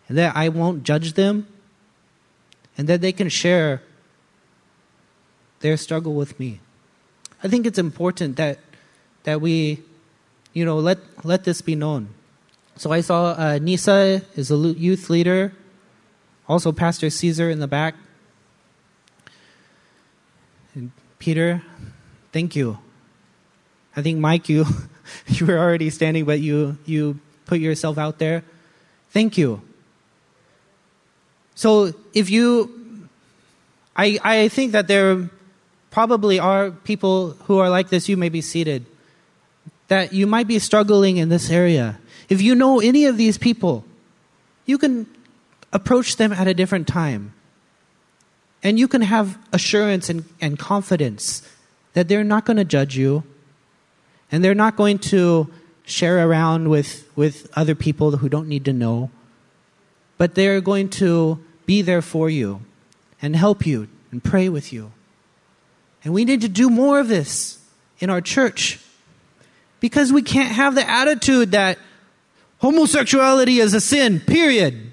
[0.09, 1.47] and that I won't judge them
[2.77, 3.83] and that they can share
[5.61, 6.61] their struggle with me.
[7.42, 8.59] I think it's important that
[9.25, 9.83] that we,
[10.53, 12.09] you know, let let this be known.
[12.77, 15.53] So I saw uh, Nisa is a youth leader,
[16.49, 17.94] also Pastor Caesar in the back.
[20.75, 21.62] And Peter,
[22.33, 22.79] thank you.
[23.96, 24.64] I think Mike, you
[25.27, 28.44] you were already standing, but you you put yourself out there.
[29.11, 29.61] Thank you.
[31.55, 33.09] So if you,
[33.96, 35.29] I I think that there
[35.90, 38.87] probably are people who are like this, you may be seated,
[39.88, 41.98] that you might be struggling in this area.
[42.29, 43.85] If you know any of these people,
[44.66, 45.07] you can
[45.72, 47.35] approach them at a different time.
[48.62, 51.42] And you can have assurance and, and confidence
[51.94, 53.24] that they're not going to judge you
[54.31, 55.50] and they're not going to
[55.85, 59.11] share around with, with other people who don't need to know,
[60.18, 62.61] but they're going to be there for you
[63.20, 64.92] and help you and pray with you.
[66.05, 67.59] And we need to do more of this
[67.99, 68.81] in our church
[69.81, 71.79] because we can't have the attitude that
[72.59, 74.93] homosexuality is a sin, period.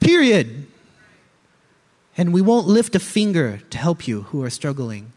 [0.00, 0.66] Period.
[2.18, 5.12] And we won't lift a finger to help you who are struggling.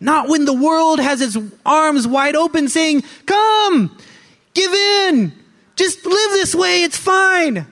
[0.00, 3.96] Not when the world has its arms wide open saying, Come,
[4.52, 5.32] give in,
[5.76, 7.66] just live this way, it's fine.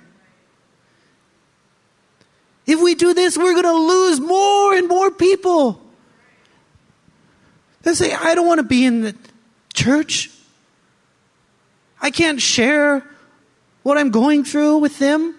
[2.66, 5.81] If we do this, we're going to lose more and more people.
[7.83, 9.16] They say, I don't want to be in the
[9.75, 10.31] church.
[12.01, 13.05] I can't share
[13.83, 15.35] what I'm going through with them.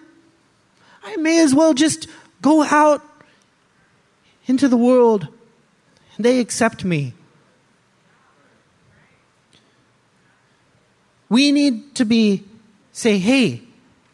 [1.02, 2.08] I may as well just
[2.42, 3.02] go out
[4.46, 5.28] into the world
[6.16, 7.14] and they accept me.
[11.28, 12.44] We need to be
[12.92, 13.62] say, hey,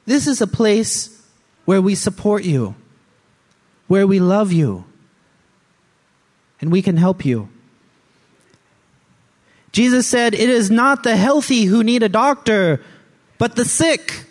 [0.06, 1.22] this is a place
[1.64, 2.74] where we support you
[3.90, 4.84] where we love you
[6.60, 7.48] and we can help you.
[9.72, 12.80] Jesus said, It is not the healthy who need a doctor,
[13.36, 14.26] but the sick.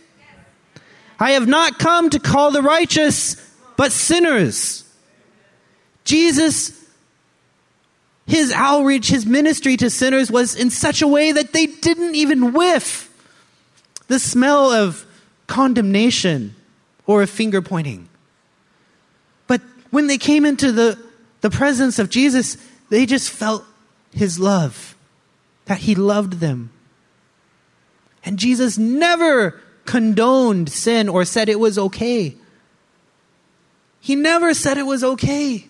[1.20, 3.36] I have not come to call the righteous,
[3.76, 4.86] but sinners.
[6.06, 6.72] Jesus,
[8.26, 12.54] his outreach, his ministry to sinners was in such a way that they didn't even
[12.54, 13.14] whiff
[14.08, 15.06] the smell of
[15.48, 16.56] condemnation
[17.06, 18.08] or of finger pointing
[19.92, 21.00] when they came into the,
[21.42, 22.58] the presence of Jesus,
[22.90, 23.64] they just felt
[24.12, 24.96] his love,
[25.66, 26.72] that he loved them.
[28.24, 32.36] And Jesus never condoned sin or said it was okay.
[34.00, 35.68] He never said it was okay.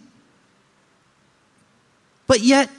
[2.27, 2.69] But yet,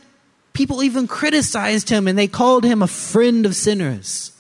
[0.53, 4.33] people even criticized him and they called him a friend of sinners.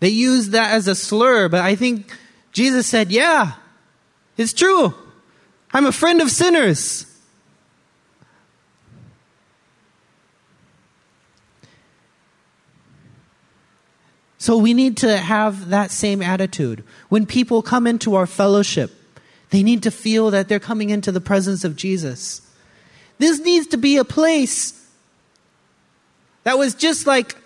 [0.00, 2.12] They used that as a slur, but I think
[2.56, 3.52] Jesus said, Yeah,
[4.38, 4.94] it's true.
[5.74, 7.04] I'm a friend of sinners.
[14.38, 16.82] So we need to have that same attitude.
[17.10, 18.90] When people come into our fellowship,
[19.50, 22.40] they need to feel that they're coming into the presence of Jesus.
[23.18, 24.82] This needs to be a place
[26.44, 27.36] that was just like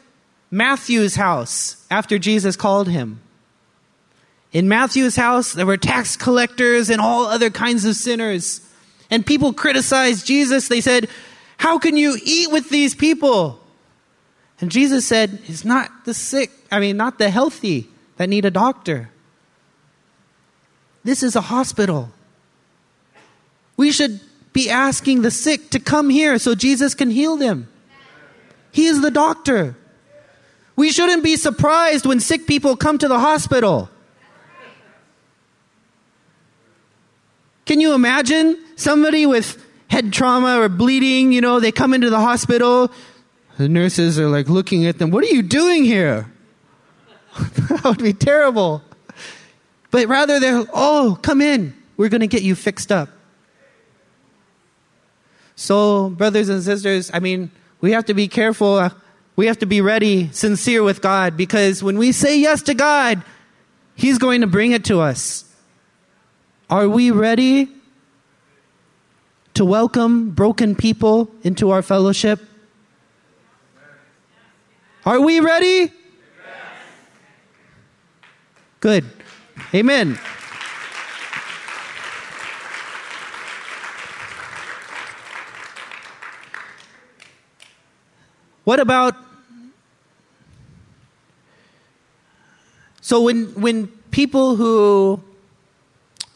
[0.52, 3.20] Matthew's house after Jesus called him.
[4.52, 8.60] In Matthew's house, there were tax collectors and all other kinds of sinners.
[9.10, 10.68] And people criticized Jesus.
[10.68, 11.08] They said,
[11.56, 13.60] How can you eat with these people?
[14.60, 18.50] And Jesus said, It's not the sick, I mean, not the healthy that need a
[18.50, 19.10] doctor.
[21.04, 22.10] This is a hospital.
[23.76, 24.20] We should
[24.52, 27.68] be asking the sick to come here so Jesus can heal them.
[28.72, 29.76] He is the doctor.
[30.76, 33.88] We shouldn't be surprised when sick people come to the hospital.
[37.70, 41.30] Can you imagine somebody with head trauma or bleeding?
[41.30, 42.90] You know, they come into the hospital.
[43.58, 45.12] The nurses are like looking at them.
[45.12, 46.32] What are you doing here?
[47.38, 48.82] that would be terrible.
[49.92, 51.72] But rather, they're, oh, come in.
[51.96, 53.08] We're going to get you fixed up.
[55.54, 58.90] So, brothers and sisters, I mean, we have to be careful.
[59.36, 63.22] We have to be ready, sincere with God, because when we say yes to God,
[63.94, 65.44] He's going to bring it to us.
[66.70, 67.68] Are we ready
[69.54, 72.38] to welcome broken people into our fellowship?
[75.04, 75.90] Are we ready?
[78.78, 79.04] Good.
[79.74, 80.16] Amen.
[88.62, 89.16] What about
[93.00, 95.20] so when when people who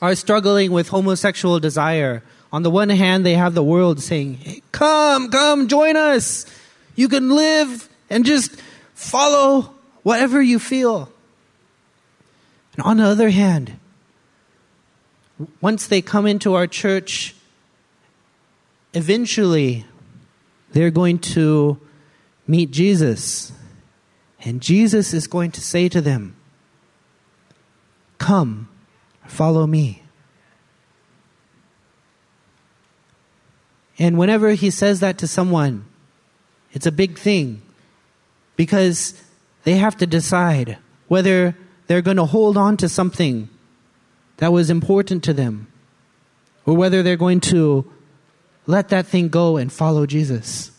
[0.05, 4.63] are struggling with homosexual desire, on the one hand they have the world saying, hey,
[4.71, 6.45] "Come, come, join us.
[6.95, 8.55] You can live and just
[8.93, 11.09] follow whatever you feel."
[12.77, 13.79] And on the other hand,
[15.63, 17.35] once they come into our church,
[18.93, 19.87] eventually
[20.73, 21.81] they're going to
[22.47, 23.53] meet Jesus.
[24.45, 26.37] And Jesus is going to say to them,
[28.19, 28.69] Come,
[29.27, 30.03] follow me.
[33.99, 35.85] And whenever he says that to someone,
[36.73, 37.63] it's a big thing
[38.57, 39.21] because
[39.63, 41.57] they have to decide whether
[41.87, 43.49] they're going to hold on to something
[44.39, 45.69] that was important to them
[46.67, 47.91] or whether they're going to
[48.67, 50.71] let that thing go and follow Jesus.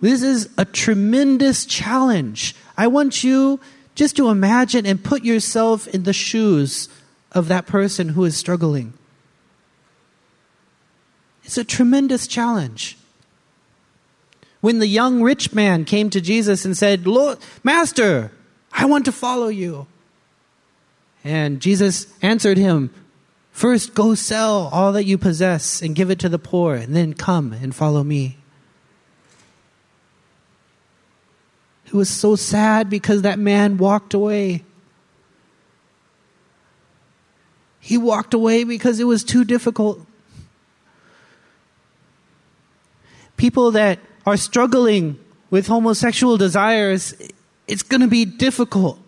[0.00, 2.54] This is a tremendous challenge.
[2.76, 3.60] I want you
[3.94, 6.88] just to imagine and put yourself in the shoes
[7.32, 8.92] of that person who is struggling.
[11.44, 12.96] It's a tremendous challenge.
[14.60, 18.32] When the young rich man came to Jesus and said, Lord, Master,
[18.72, 19.86] I want to follow you.
[21.22, 22.90] And Jesus answered him,
[23.50, 27.14] First, go sell all that you possess and give it to the poor, and then
[27.14, 28.38] come and follow me.
[31.94, 34.64] It was so sad because that man walked away.
[37.78, 40.04] He walked away because it was too difficult.
[43.36, 45.20] People that are struggling
[45.50, 47.14] with homosexual desires,
[47.68, 48.98] it's going to be difficult,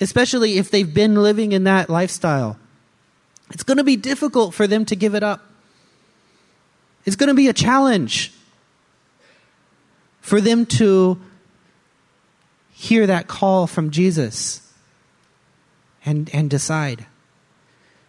[0.00, 2.58] especially if they've been living in that lifestyle.
[3.50, 5.44] It's going to be difficult for them to give it up.
[7.04, 8.32] It's going to be a challenge
[10.22, 11.20] for them to
[12.80, 14.66] hear that call from Jesus
[16.02, 17.04] and, and decide.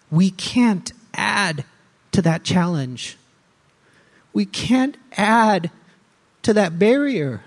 [0.10, 1.66] We can't add
[2.14, 3.18] to that challenge.
[4.32, 5.72] We can't add
[6.44, 7.42] to that barrier.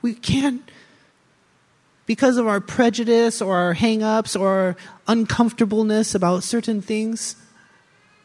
[0.00, 0.62] We can't,
[2.06, 4.76] because of our prejudice or our hang ups or our
[5.06, 7.36] uncomfortableness about certain things,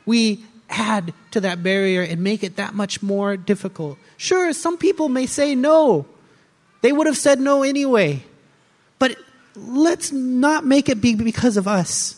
[0.06, 3.98] we add to that barrier and make it that much more difficult.
[4.16, 6.06] Sure, some people may say no.
[6.82, 8.24] They would have said no anyway.
[9.00, 9.16] But
[9.56, 12.18] let's not make it be because of us.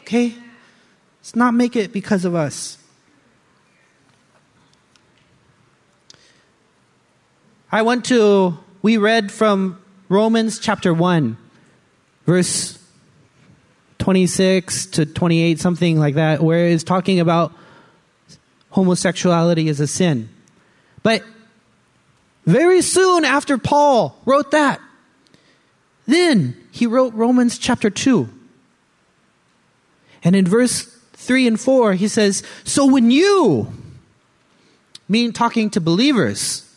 [0.00, 0.34] Okay?
[1.20, 2.78] Let's not make it because of us.
[7.70, 9.80] I want to, we read from
[10.10, 11.38] Romans chapter 1,
[12.26, 12.78] verse
[13.98, 17.54] 26 to 28, something like that, where it's talking about
[18.68, 20.28] homosexuality as a sin.
[21.02, 21.22] But
[22.44, 24.80] very soon after Paul wrote that,
[26.06, 28.28] Then he wrote Romans chapter 2.
[30.24, 30.84] And in verse
[31.14, 33.72] 3 and 4, he says, So when you,
[35.08, 36.68] mean talking to believers,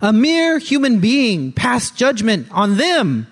[0.00, 3.26] a mere human being pass judgment on them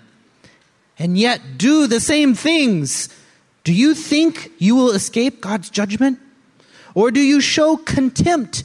[0.98, 3.08] and yet do the same things,
[3.64, 6.18] do you think you will escape God's judgment?
[6.94, 8.64] Or do you show contempt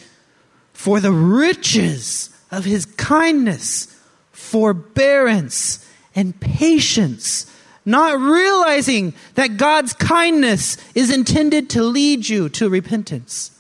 [0.74, 3.96] for the riches of his kindness,
[4.32, 5.86] forbearance,
[6.16, 7.52] and patience,
[7.86, 13.52] not realizing that God's kindness is intended to lead you to repentance?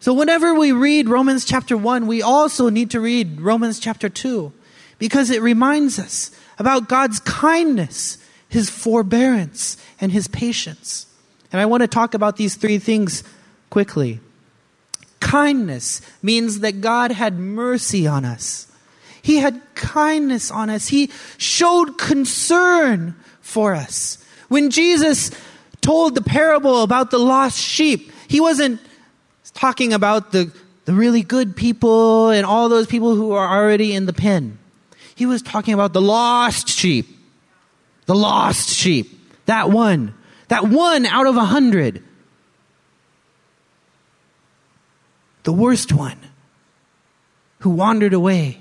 [0.00, 4.52] So, whenever we read Romans chapter 1, we also need to read Romans chapter 2
[4.98, 8.18] because it reminds us about God's kindness,
[8.48, 11.06] His forbearance, and His patience.
[11.50, 13.24] And I want to talk about these three things
[13.70, 14.20] quickly.
[15.34, 18.68] Kindness means that God had mercy on us.
[19.20, 20.86] He had kindness on us.
[20.86, 24.24] He showed concern for us.
[24.46, 25.32] When Jesus
[25.80, 28.80] told the parable about the lost sheep, he wasn't
[29.54, 30.52] talking about the,
[30.84, 34.56] the really good people and all those people who are already in the pen.
[35.16, 37.08] He was talking about the lost sheep.
[38.06, 39.10] The lost sheep.
[39.46, 40.14] That one.
[40.46, 42.04] That one out of a hundred.
[45.44, 46.18] The worst one
[47.60, 48.60] who wandered away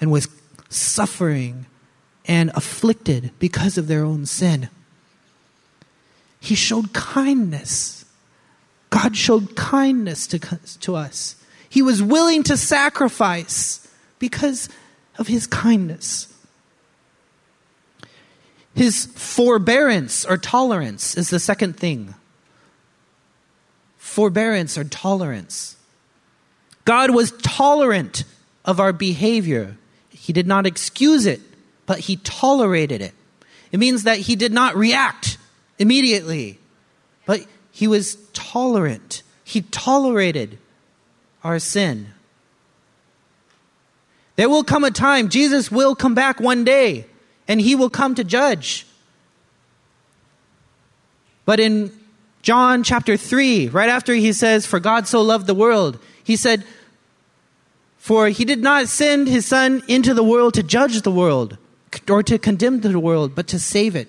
[0.00, 0.28] and was
[0.68, 1.66] suffering
[2.26, 4.68] and afflicted because of their own sin.
[6.40, 7.98] He showed kindness
[8.90, 10.38] God showed kindness to,
[10.80, 11.36] to us.
[11.68, 13.86] He was willing to sacrifice
[14.18, 14.68] because
[15.18, 16.32] of his kindness.
[18.74, 22.14] His forbearance or tolerance is the second thing.
[24.18, 25.76] Forbearance or tolerance.
[26.84, 28.24] God was tolerant
[28.64, 29.76] of our behavior.
[30.08, 31.40] He did not excuse it,
[31.86, 33.14] but he tolerated it.
[33.70, 35.38] It means that he did not react
[35.78, 36.58] immediately,
[37.26, 39.22] but he was tolerant.
[39.44, 40.58] He tolerated
[41.44, 42.08] our sin.
[44.34, 47.06] There will come a time, Jesus will come back one day,
[47.46, 48.84] and he will come to judge.
[51.44, 51.92] But in
[52.48, 56.64] John chapter 3, right after he says, For God so loved the world, he said,
[57.98, 61.58] For he did not send his Son into the world to judge the world
[62.08, 64.08] or to condemn the world, but to save it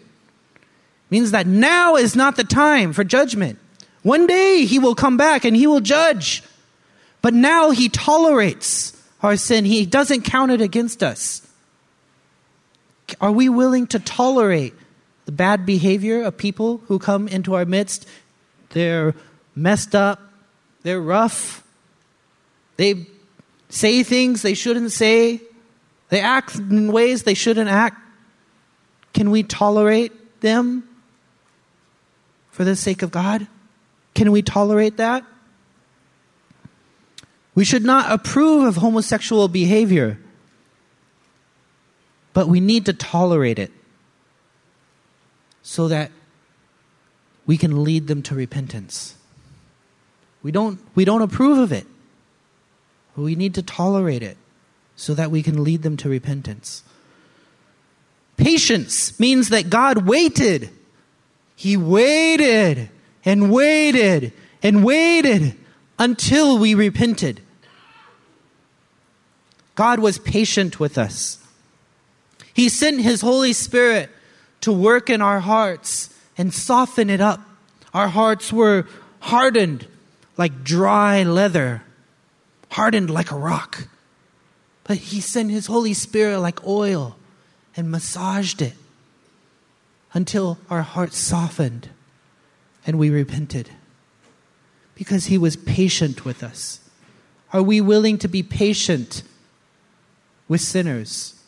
[1.09, 3.59] means that now is not the time for judgment.
[4.03, 6.41] One day he will come back and he will judge.
[7.21, 9.65] But now he tolerates our sin.
[9.65, 11.45] He doesn't count it against us.
[13.19, 14.75] Are we willing to tolerate
[15.25, 18.07] the bad behavior of people who come into our midst?
[18.69, 19.15] They're
[19.55, 20.19] messed up,
[20.83, 21.63] they're rough,
[22.77, 23.07] they
[23.69, 25.41] say things they shouldn't say,
[26.09, 27.97] they act in ways they shouldn't act.
[29.13, 30.89] Can we tolerate them?
[32.59, 33.47] for the sake of God?
[34.15, 35.23] Can we tolerate that?
[37.55, 40.19] We should not approve of homosexual behavior,
[42.33, 43.71] but we need to tolerate it
[45.61, 46.11] so that
[47.49, 49.15] we can lead them to repentance.
[50.43, 51.87] We don't, we don't approve of it,
[53.15, 54.37] we need to tolerate it
[54.95, 56.83] so that we can lead them to repentance.
[58.37, 60.69] Patience means that God waited
[61.55, 62.91] he waited
[63.25, 64.31] and waited
[64.61, 65.55] and waited
[65.97, 67.41] until we repented.
[69.73, 71.43] God was patient with us.
[72.53, 74.11] He sent His Holy Spirit
[74.61, 77.41] to work in our hearts and soften it up.
[77.93, 78.87] Our hearts were
[79.19, 79.85] hardened
[80.37, 81.83] like dry leather,
[82.71, 83.87] hardened like a rock.
[84.85, 87.17] But He sent His Holy Spirit like oil
[87.75, 88.73] and massaged it
[90.13, 91.89] until our hearts softened
[92.87, 93.69] and we repented.
[94.95, 96.79] Because he was patient with us.
[97.53, 99.23] Are we willing to be patient
[100.47, 101.38] with sinners?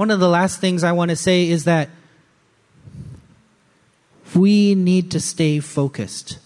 [0.00, 1.90] One of the last things I want to say is that
[4.34, 6.38] we need to stay focused.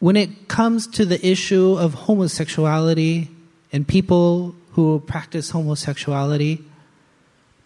[0.00, 3.28] when it comes to the issue of homosexuality
[3.72, 6.64] and people who practice homosexuality,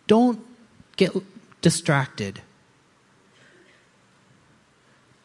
[0.07, 0.41] don't
[0.97, 1.13] get
[1.61, 2.41] distracted.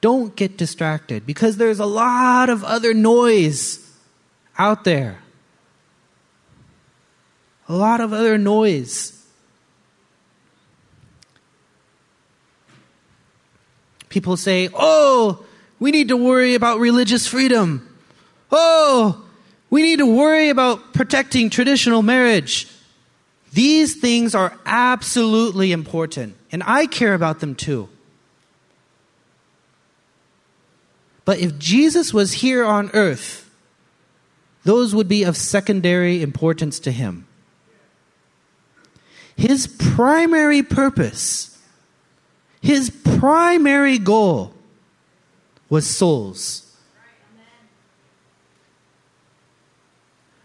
[0.02, 3.90] Don't get distracted because there's a lot of other noise
[4.58, 5.20] out there.
[7.70, 9.14] A lot of other noise.
[14.10, 15.46] People say, oh,
[15.80, 17.96] we need to worry about religious freedom.
[18.52, 19.24] Oh,
[19.70, 22.68] we need to worry about protecting traditional marriage.
[23.54, 27.90] These things are absolutely important, and I care about them too.
[31.26, 33.50] But if Jesus was here on earth,
[34.64, 37.27] those would be of secondary importance to him.
[39.38, 41.56] His primary purpose,
[42.60, 44.52] his primary goal
[45.70, 46.64] was souls.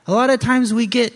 [0.07, 1.15] A lot of times we get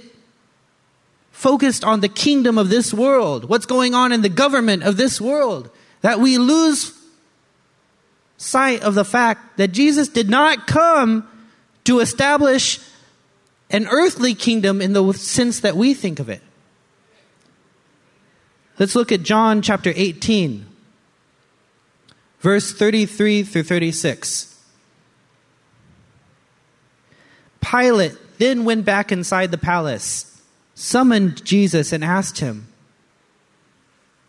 [1.33, 5.21] focused on the kingdom of this world, what's going on in the government of this
[5.21, 5.71] world,
[6.01, 6.93] that we lose
[8.39, 11.29] sight of the fact that Jesus did not come
[11.85, 12.81] to establish
[13.69, 16.41] an earthly kingdom in the sense that we think of it.
[18.79, 20.67] Let's look at John chapter 18,
[22.41, 24.53] verse 33 through 36.
[27.61, 30.43] Pilate then went back inside the palace,
[30.75, 32.69] summoned Jesus, and asked him,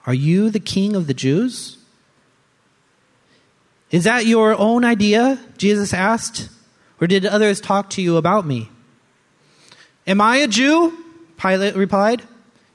[0.06, 1.78] Are you the king of the Jews?
[3.92, 5.40] Is that your own idea?
[5.58, 6.50] Jesus asked.
[7.00, 8.70] Or did others talk to you about me?
[10.08, 10.98] Am I a Jew?
[11.38, 12.24] Pilate replied.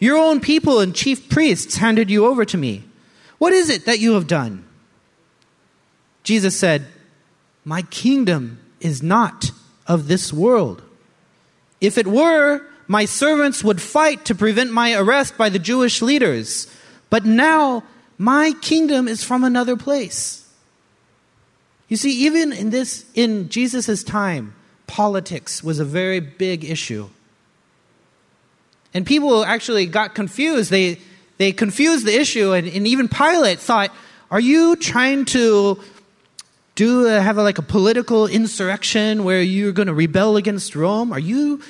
[0.02, 2.82] Your own people and chief priests handed you over to me.
[3.38, 4.64] What is it that you have done?
[6.24, 6.88] Jesus said,
[7.64, 9.52] My kingdom is not
[9.86, 10.82] of this world.
[11.80, 16.66] If it were, my servants would fight to prevent my arrest by the Jewish leaders.
[17.08, 17.84] But now
[18.18, 20.52] my kingdom is from another place.
[21.86, 24.56] You see, even in this, in Jesus' time,
[24.88, 27.08] politics was a very big issue.
[28.94, 30.70] And people actually got confused.
[30.70, 30.98] They,
[31.38, 33.92] they confused the issue, and, and even Pilate thought,
[34.30, 35.80] Are you trying to
[36.74, 41.12] do uh, have a, like a political insurrection where you're going to rebel against Rome?
[41.12, 41.60] Are you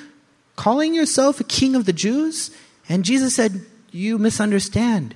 [0.55, 2.51] calling yourself a king of the Jews?
[2.87, 5.15] And Jesus said, You misunderstand.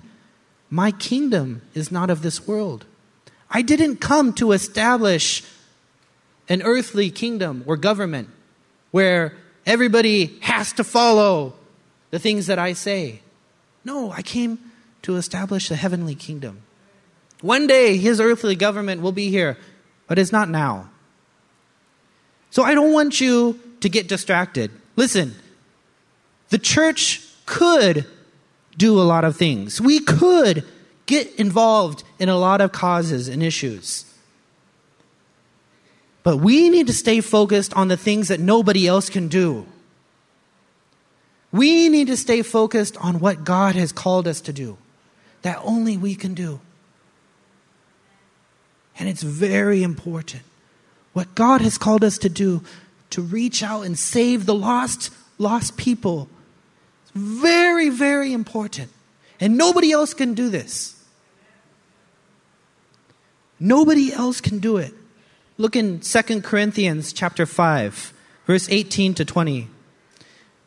[0.70, 2.86] My kingdom is not of this world.
[3.50, 5.44] I didn't come to establish
[6.50, 8.30] an earthly kingdom or government
[8.92, 9.34] where
[9.66, 11.54] everybody has to follow
[12.12, 13.22] the things that I say.
[13.84, 14.60] No, I came
[15.04, 16.62] to establish the heavenly kingdom.
[17.42, 19.58] One day, his earthly government will be here
[20.08, 20.90] but it's not now.
[22.50, 24.72] So I don't want you to get distracted.
[24.96, 25.36] Listen,
[26.50, 28.06] the church could
[28.78, 29.80] do a lot of things.
[29.82, 30.64] We could
[31.06, 34.06] get involved in a lot of causes and issues.
[36.24, 39.66] But we need to stay focused on the things that nobody else can do.
[41.58, 44.78] We need to stay focused on what God has called us to do,
[45.42, 46.60] that only we can do.
[49.00, 50.44] And it's very important.
[51.14, 52.62] What God has called us to do,
[53.10, 56.30] to reach out and save the lost, lost people,
[57.02, 58.92] it's very, very important.
[59.40, 61.04] And nobody else can do this.
[63.60, 64.94] Nobody else can do it.
[65.58, 68.14] Look in 2 Corinthians chapter 5,
[68.46, 69.70] verse 18 to 20.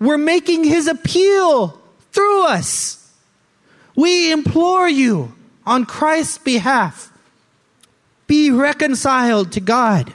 [0.00, 1.80] were making his appeal
[2.12, 3.12] through us.
[3.96, 5.34] We implore you
[5.66, 7.12] on Christ's behalf
[8.28, 10.12] be reconciled to God.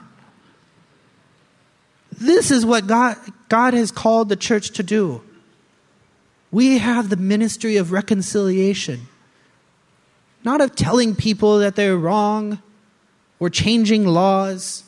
[2.11, 3.17] This is what God,
[3.49, 5.21] God has called the church to do.
[6.51, 9.07] We have the ministry of reconciliation,
[10.43, 12.61] not of telling people that they're wrong
[13.39, 14.83] or changing laws,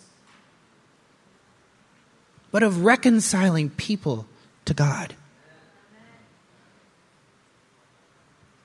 [2.52, 4.28] but of reconciling people
[4.66, 5.16] to God.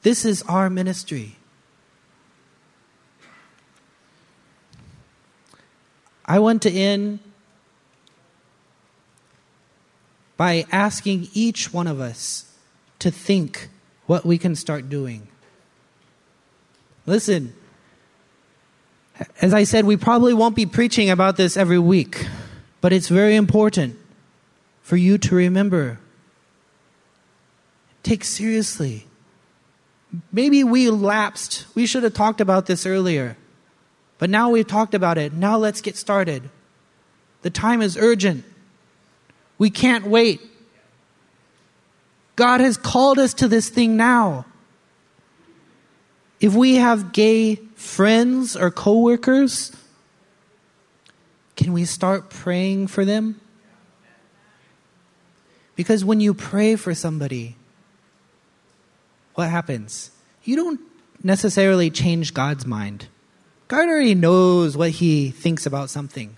[0.03, 1.37] This is our ministry.
[6.25, 7.19] I want to end
[10.37, 12.51] by asking each one of us
[12.99, 13.69] to think
[14.07, 15.29] what we can start doing.
[17.05, 17.53] Listen,
[19.43, 22.27] as I said, we probably won't be preaching about this every week,
[22.81, 24.00] but it's very important
[24.91, 26.01] for you to remember.
[28.03, 29.07] Take seriously.
[30.33, 31.65] Maybe we lapsed.
[31.77, 33.37] We should have talked about this earlier.
[34.19, 35.33] But now we've talked about it.
[35.33, 36.51] Now let's get started.
[37.43, 38.45] The time is urgent.
[39.59, 40.41] We can't wait.
[42.35, 44.45] God has called us to this thing now.
[46.41, 49.71] If we have gay friends or coworkers,
[51.55, 53.41] can we start praying for them?
[55.81, 57.57] Because when you pray for somebody,
[59.33, 60.11] what happens?
[60.45, 60.79] You don't
[61.25, 63.07] necessarily change God's mind.
[63.67, 66.37] God already knows what he thinks about something.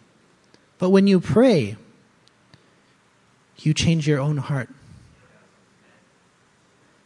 [0.78, 1.74] But when you pray,
[3.58, 4.68] you change your own heart.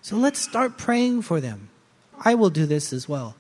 [0.02, 1.70] So let's start praying for them.
[2.22, 3.34] I will do this as well.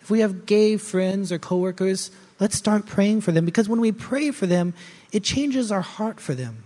[0.00, 3.92] If we have gay friends or coworkers, let's start praying for them because when we
[3.92, 4.72] pray for them,
[5.12, 6.64] it changes our heart for them.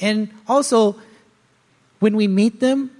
[0.00, 0.96] And also,
[1.98, 2.90] when we meet them,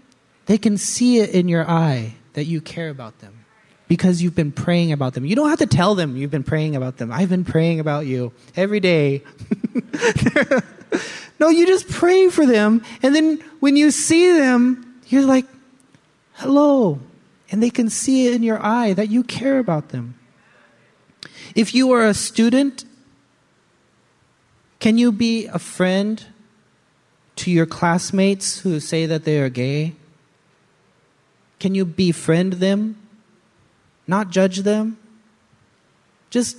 [0.46, 3.44] they can see it in your eye that you care about them
[3.88, 5.24] because you've been praying about them.
[5.24, 7.10] You don't have to tell them you've been praying about them.
[7.10, 9.22] I've been praying about you every day.
[11.40, 12.84] no, you just pray for them.
[13.02, 15.46] And then when you see them, you're like,
[16.34, 17.00] hello.
[17.50, 20.14] And they can see it in your eye that you care about them.
[21.56, 22.84] If you are a student,
[24.78, 26.24] can you be a friend
[27.40, 29.94] to your classmates who say that they are gay?
[31.58, 32.96] Can you befriend them?
[34.06, 34.98] Not judge them?
[36.28, 36.58] Just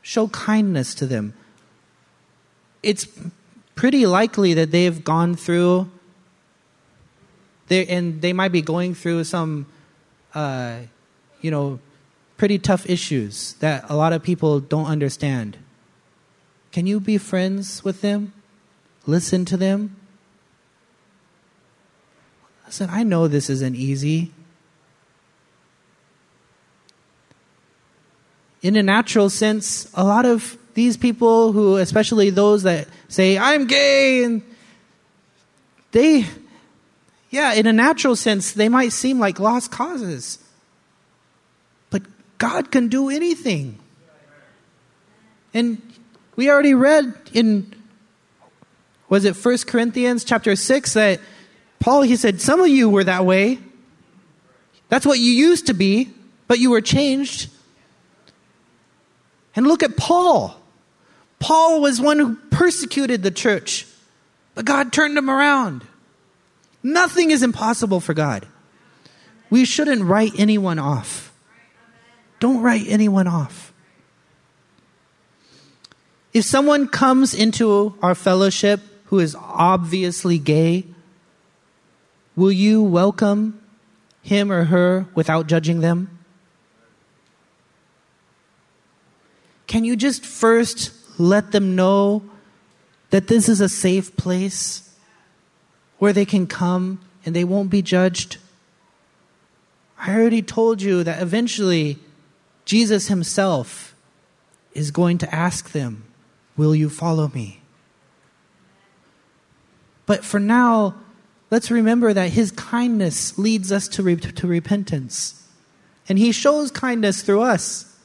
[0.00, 1.34] show kindness to them.
[2.84, 3.08] It's
[3.74, 5.90] pretty likely that they've gone through,
[7.68, 9.66] and they might be going through some,
[10.34, 10.78] uh,
[11.40, 11.80] you know,
[12.36, 15.58] pretty tough issues that a lot of people don't understand.
[16.70, 18.32] Can you be friends with them?
[19.06, 19.96] Listen to them?
[22.66, 24.32] Listen, I know this isn't easy.
[28.62, 33.66] In a natural sense, a lot of these people who, especially those that say, I'm
[33.66, 34.42] gay, and
[35.90, 36.24] they,
[37.30, 40.38] yeah, in a natural sense, they might seem like lost causes.
[41.90, 42.02] But
[42.38, 43.78] God can do anything.
[45.52, 45.82] And
[46.36, 47.74] we already read in
[49.12, 51.20] was it 1 Corinthians chapter 6 that
[51.80, 53.58] Paul he said some of you were that way.
[54.88, 56.08] That's what you used to be,
[56.48, 57.50] but you were changed.
[59.54, 60.56] And look at Paul.
[61.40, 63.86] Paul was one who persecuted the church,
[64.54, 65.84] but God turned him around.
[66.82, 68.48] Nothing is impossible for God.
[69.50, 71.34] We shouldn't write anyone off.
[72.40, 73.74] Don't write anyone off.
[76.32, 78.80] If someone comes into our fellowship
[79.12, 80.86] who is obviously gay,
[82.34, 83.60] will you welcome
[84.22, 86.08] him or her without judging them?
[89.66, 92.22] Can you just first let them know
[93.10, 94.96] that this is a safe place
[95.98, 98.38] where they can come and they won't be judged?
[99.98, 101.98] I already told you that eventually
[102.64, 103.94] Jesus himself
[104.72, 106.04] is going to ask them,
[106.56, 107.61] Will you follow me?
[110.12, 110.94] But for now,
[111.50, 115.48] let's remember that his kindness leads us to, re- to repentance.
[116.06, 117.96] And he shows kindness through us.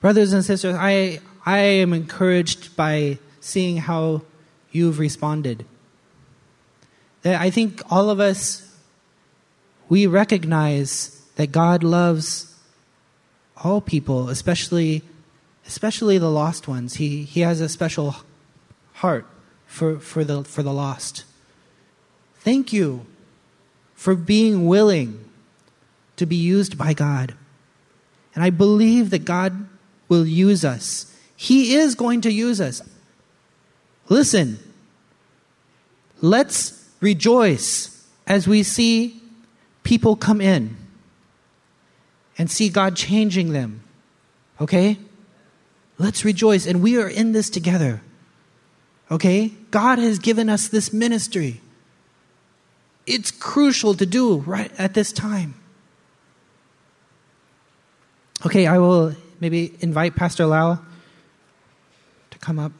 [0.00, 4.22] Brothers and sisters, I, I am encouraged by seeing how
[4.72, 5.64] you've responded.
[7.22, 8.68] That I think all of us,
[9.88, 12.58] we recognize that God loves
[13.56, 15.04] all people, especially
[15.64, 16.94] especially the lost ones.
[16.94, 18.16] He he has a special
[18.94, 19.26] heart
[19.70, 21.24] for, for the for the lost.
[22.40, 23.06] Thank you
[23.94, 25.24] for being willing
[26.16, 27.34] to be used by God.
[28.34, 29.68] And I believe that God
[30.08, 31.16] will use us.
[31.36, 32.82] He is going to use us.
[34.08, 34.58] Listen,
[36.20, 39.22] let's rejoice as we see
[39.84, 40.76] people come in
[42.36, 43.82] and see God changing them.
[44.60, 44.98] Okay?
[45.96, 46.66] Let's rejoice.
[46.66, 48.02] And we are in this together.
[49.10, 49.48] Okay?
[49.70, 51.60] God has given us this ministry.
[53.06, 55.54] It's crucial to do right at this time.
[58.46, 60.78] Okay, I will maybe invite Pastor Lau
[62.30, 62.72] to come up.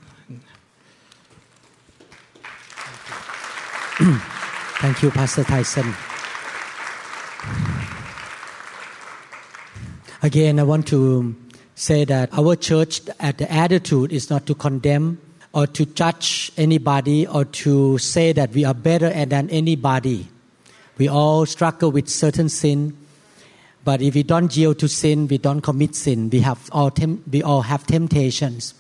[4.78, 5.94] Thank you, Pastor Tyson.
[10.22, 11.34] Again, I want to
[11.74, 15.18] say that our church, at the attitude is not to condemn
[15.53, 20.28] or to judge anybody or to say that we are better than anybody.
[20.98, 22.96] We all struggle with certain sin,
[23.84, 26.28] But if we don't yield to sin, we don't commit sin.
[26.30, 28.74] We have all tem- we all have temptations.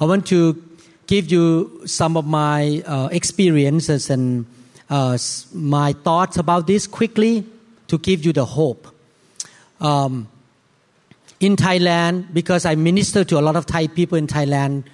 [0.00, 0.62] I want to
[1.06, 4.46] give you some of my uh, experiences and
[4.90, 5.16] uh,
[5.52, 7.46] my thoughts about this quickly
[7.88, 8.88] to give you the hope.
[9.80, 10.28] Um,
[11.40, 14.84] in Thailand, because I minister to a lot of Thai people in Thailand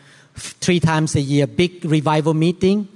[0.42, 2.88] three times a year, big revival meeting,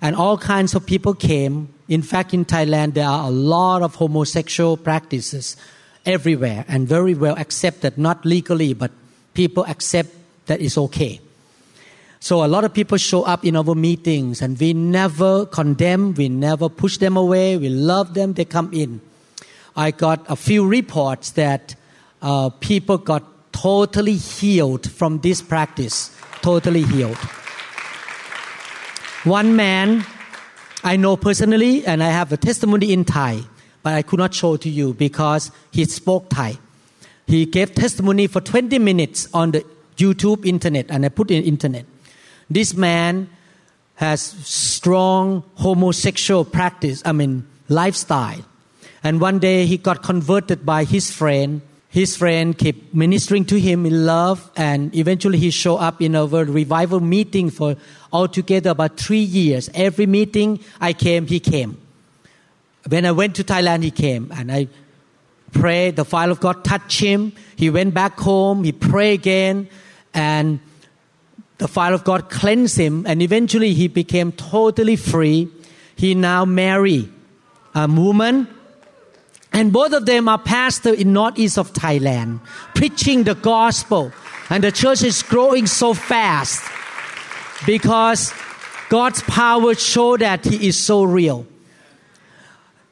[0.00, 1.68] and all kinds of people came.
[1.88, 5.56] In fact, in Thailand, there are a lot of homosexual practices
[6.06, 8.90] everywhere and very well accepted, not legally, but
[9.34, 10.10] people accept
[10.46, 11.20] that it's okay.
[12.20, 16.30] So a lot of people show up in our meetings and we never condemn, we
[16.30, 19.02] never push them away, we love them, they come in.
[19.76, 21.74] I got a few reports that
[22.22, 26.13] uh, people got totally healed from this practice,
[26.44, 27.16] totally healed.
[29.24, 30.04] One man
[30.82, 33.40] I know personally, and I have a testimony in Thai,
[33.82, 36.58] but I could not show to you because he spoke Thai.
[37.26, 39.64] He gave testimony for 20 minutes on the
[39.96, 41.86] YouTube internet, and I put in internet.
[42.50, 43.30] This man
[43.94, 48.44] has strong homosexual practice, I mean, lifestyle.
[49.02, 51.62] And one day he got converted by his friend.
[51.94, 56.26] His friend kept ministering to him in love, and eventually he showed up in our
[56.26, 57.76] revival meeting for
[58.12, 59.70] altogether about three years.
[59.74, 61.80] Every meeting I came, he came.
[62.88, 64.66] When I went to Thailand, he came, and I
[65.52, 65.94] prayed.
[65.94, 67.32] The fire of God touched him.
[67.54, 68.64] He went back home.
[68.64, 69.68] He prayed again,
[70.12, 70.58] and
[71.58, 75.48] the fire of God cleansed him, and eventually he became totally free.
[75.94, 77.08] He now married
[77.72, 78.48] a woman,
[79.54, 82.40] and both of them are pastors in northeast of Thailand,
[82.74, 84.12] preaching the gospel.
[84.50, 86.60] And the church is growing so fast
[87.64, 88.34] because
[88.88, 91.46] God's power show that He is so real.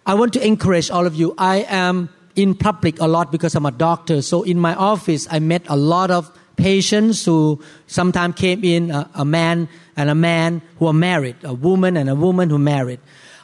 [0.06, 1.34] I want to encourage all of you.
[1.36, 4.22] I am in public a lot because I'm a doctor.
[4.22, 9.10] So in my office, I met a lot of patients who sometimes came in a,
[9.14, 13.00] a, man and a man who are married, a woman and a woman who married.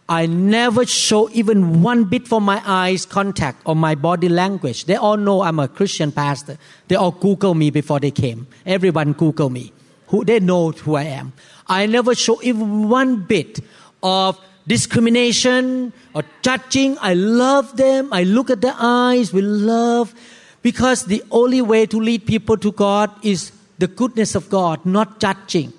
[0.09, 4.87] I never show even one bit for my eyes contact or my body language.
[4.87, 6.57] They all know I'm a Christian pastor.
[6.89, 8.47] They all Google me before they came.
[8.65, 9.73] Everyone Google me.
[10.07, 11.35] Who they know who I am.
[11.67, 13.61] I never show even one bit
[14.03, 16.97] of discrimination or judging.
[17.03, 18.11] I love them.
[18.11, 20.15] I look at their eyes with love
[20.63, 25.21] because the only way to lead people to God is the goodness of God, not
[25.21, 25.75] judging.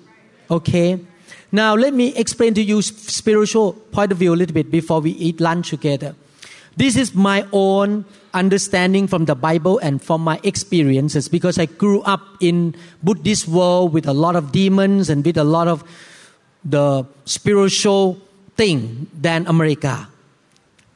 [0.48, 1.00] Okay?
[1.52, 5.10] Now, let me explain to you spiritual point of view a little bit before we
[5.12, 6.14] eat lunch together.
[6.76, 12.02] This is my own understanding from the Bible and from my experiences because I grew
[12.02, 15.82] up in Buddhist world with a lot of demons and with a lot of
[16.64, 18.18] the spiritual
[18.56, 20.08] thing than America.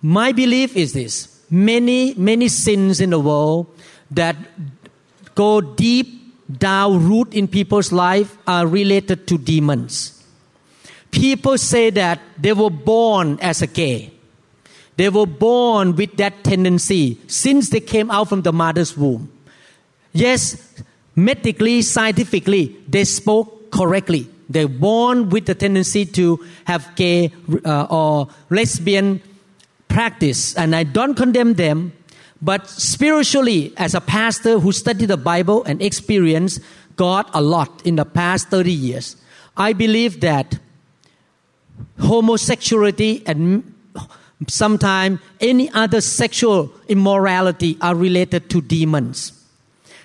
[0.01, 1.43] My belief is this.
[1.51, 3.67] Many, many sins in the world
[4.11, 4.37] that
[5.35, 6.07] go deep
[6.59, 10.14] down root in people's life are related to demons.
[11.15, 14.11] People say that they were born as a gay.
[14.97, 19.31] They were born with that tendency since they came out from the mother's womb.
[20.13, 20.75] Yes,
[21.15, 24.29] medically, scientifically, they spoke correctly.
[24.49, 27.33] They're born with the tendency to have gay
[27.65, 29.23] uh, or lesbian
[29.87, 31.93] practice, and I don't condemn them.
[32.43, 36.61] But spiritually, as a pastor who studied the Bible and experienced
[36.97, 39.17] God a lot in the past 30 years,
[39.57, 40.59] I believe that
[41.99, 43.75] homosexuality and
[44.49, 49.33] sometimes any other sexual immorality are related to demons.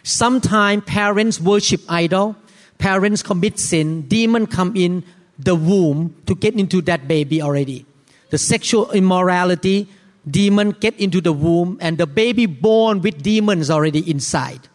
[0.04, 2.36] Sometimes parents worship idol,
[2.78, 5.04] parents commit sin, demon come in
[5.38, 7.86] the womb to get into that baby already.
[8.30, 9.88] The sexual immorality,
[10.30, 14.68] demon get into the womb and the baby born with demons already inside.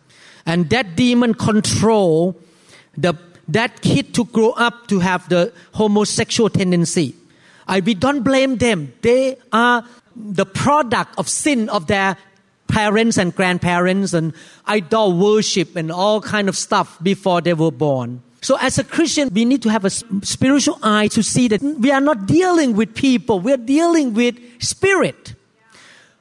[0.47, 2.39] And that demon control
[2.97, 3.15] the
[3.49, 7.15] that kid to grow up to have the homosexual tendency.
[7.67, 8.93] I, we don't blame them.
[9.03, 9.85] They are
[10.17, 12.17] the product of sin of their
[12.69, 14.33] parents and grandparents and
[14.67, 18.23] idol worship and all kind of stuff before they were born.
[18.41, 21.91] So as a Christian, we need to have a spiritual eye to see that we
[21.91, 23.41] are not dealing with people.
[23.41, 25.35] We are dealing with spirit.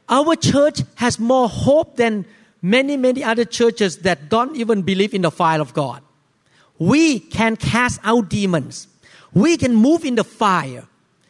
[0.08, 2.26] Our church has more hope than
[2.62, 6.02] many, many other churches that don't even believe in the fire of God.
[6.80, 8.88] We can cast out demons.
[9.34, 10.86] We can move in the fire.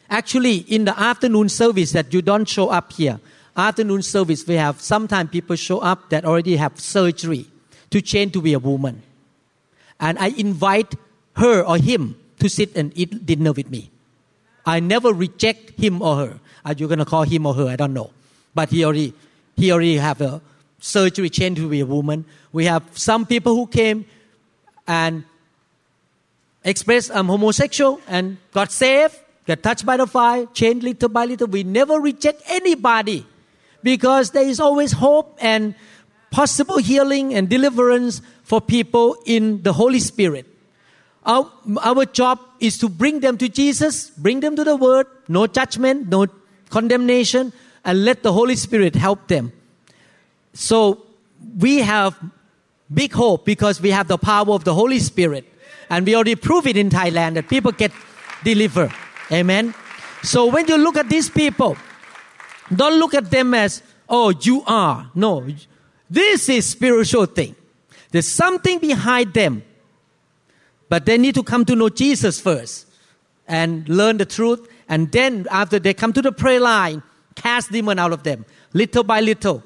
[0.09, 3.19] Actually, in the afternoon service that you don't show up here,
[3.55, 7.45] afternoon service, we have sometimes people show up that already have surgery
[7.89, 9.01] to change to be a woman.
[9.99, 10.95] And I invite
[11.37, 13.89] her or him to sit and eat dinner with me.
[14.65, 16.39] I never reject him or her.
[16.65, 17.67] Are you going to call him or her?
[17.67, 18.11] I don't know.
[18.55, 19.13] But he already,
[19.55, 20.41] he already have a
[20.79, 22.25] surgery change to be a woman.
[22.51, 24.05] We have some people who came
[24.87, 25.23] and
[26.63, 31.47] expressed I'm homosexual and got saved, got touched by the fire, changed little by little.
[31.47, 33.25] We never reject anybody
[33.83, 35.75] because there is always hope and
[36.31, 40.47] possible healing and deliverance for people in the Holy Spirit.
[41.25, 41.49] Our,
[41.81, 46.09] our job is to bring them to Jesus, bring them to the Word, no judgment,
[46.09, 46.27] no
[46.69, 47.53] condemnation,
[47.85, 49.53] and let the Holy Spirit help them.
[50.53, 51.05] So
[51.59, 52.17] we have
[52.93, 55.45] big hope because we have the power of the Holy Spirit.
[55.93, 57.91] And we already prove it in Thailand that people get
[58.43, 58.91] delivered.
[59.31, 59.75] Amen.
[60.23, 61.77] So when you look at these people,
[62.75, 65.11] don't look at them as, oh, you are.
[65.13, 65.47] No,
[66.09, 67.55] this is spiritual thing.
[68.09, 69.63] There's something behind them.
[70.89, 72.87] But they need to come to know Jesus first
[73.47, 74.67] and learn the truth.
[74.89, 77.03] And then after they come to the prayer line,
[77.35, 79.61] cast demon out of them, little by little.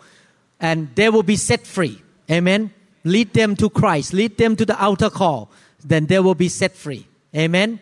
[0.59, 2.01] And they will be set free.
[2.29, 2.73] Amen.
[3.05, 4.11] Lead them to Christ.
[4.11, 5.49] Lead them to the altar call.
[5.87, 7.07] Then they will be set free.
[7.33, 7.79] Amen.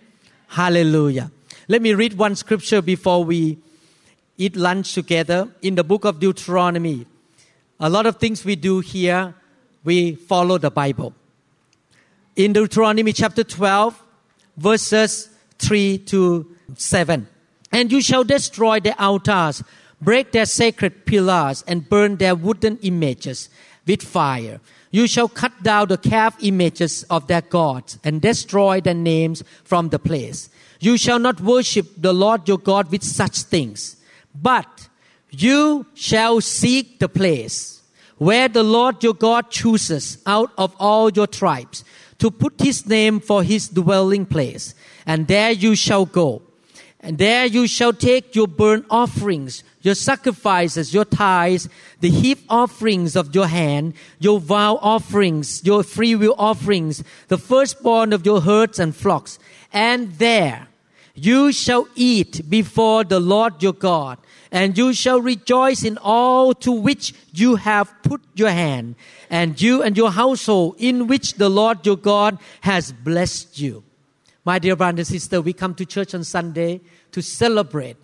[0.48, 1.32] Hallelujah.
[1.68, 3.58] Let me read one scripture before we
[4.38, 7.08] eat lunch together in the book of Deuteronomy.
[7.80, 9.34] A lot of things we do here,
[9.84, 11.16] we follow the Bible.
[12.36, 14.00] In Deuteronomy chapter 12,
[14.58, 17.28] verses 3 to 7.
[17.72, 19.64] And you shall destroy their altars,
[20.00, 23.50] break their sacred pillars, and burn their wooden images
[23.88, 24.60] with fire.
[24.96, 29.90] You shall cut down the calf images of their gods and destroy their names from
[29.90, 30.50] the place.
[30.80, 33.98] You shall not worship the Lord your God with such things.
[34.34, 34.88] But
[35.32, 37.82] you shall seek the place
[38.20, 41.84] where the Lord your God chooses out of all your tribes
[42.20, 44.76] to put his name for his dwelling place.
[45.06, 46.42] And there you shall go.
[47.02, 51.70] And there you shall take your burnt offerings, your sacrifices, your tithes,
[52.00, 58.26] the heave offerings of your hand, your vow offerings, your freewill offerings, the firstborn of
[58.26, 59.40] your herds and flocks.
[59.72, 60.68] And there
[61.14, 64.18] you shall eat before the Lord your God
[64.56, 68.96] and you shall rejoice in all to which you have put your hand,
[69.30, 73.84] and you and your household in which the Lord your God has blessed you.
[74.46, 76.80] My dear brother and sister, we come to church on Sunday
[77.12, 77.98] to celebrate.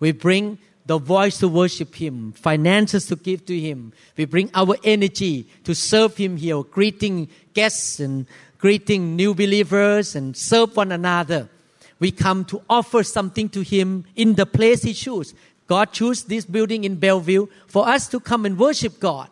[0.00, 3.92] We bring the voice to worship Him, finances to give to Him.
[4.16, 8.26] We bring our energy to serve Him here, greeting guests and
[8.58, 11.48] greeting new believers and serve one another.
[11.98, 15.34] We come to offer something to Him in the place He chooses.
[15.68, 19.28] God chose this building in Bellevue for us to come and worship God.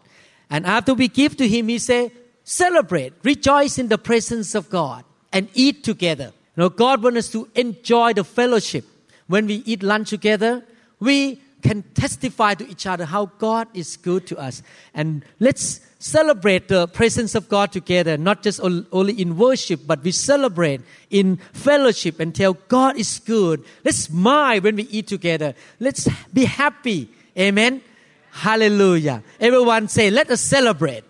[0.49, 2.13] And after we give to Him, He say,
[2.45, 6.33] celebrate, rejoice in the presence of God, and eat together.
[6.57, 8.85] You know, God wants us to enjoy the fellowship.
[9.27, 10.65] When we eat lunch together,
[11.01, 14.63] we can testify to each other how God is good to us.
[14.95, 20.13] And let's celebrate the presence of God together, not just only in worship, but we
[20.13, 20.81] celebrate
[21.11, 23.65] in fellowship and tell God is good.
[23.85, 25.55] Let's smile when we eat together.
[25.79, 27.11] Let's be happy.
[27.39, 27.83] Amen.
[28.31, 29.23] Hallelujah.
[29.39, 31.05] Everyone say, let us celebrate.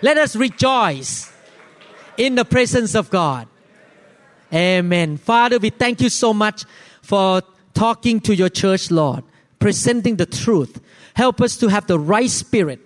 [0.00, 1.30] Let us rejoice
[2.16, 3.48] in the presence of God.
[4.52, 5.18] Amen.
[5.18, 6.64] Father, we thank you so much
[7.02, 7.42] for
[7.78, 9.22] talking to your church, Lord,
[9.58, 10.80] presenting the truth.
[11.14, 12.80] Help us to have the right spirit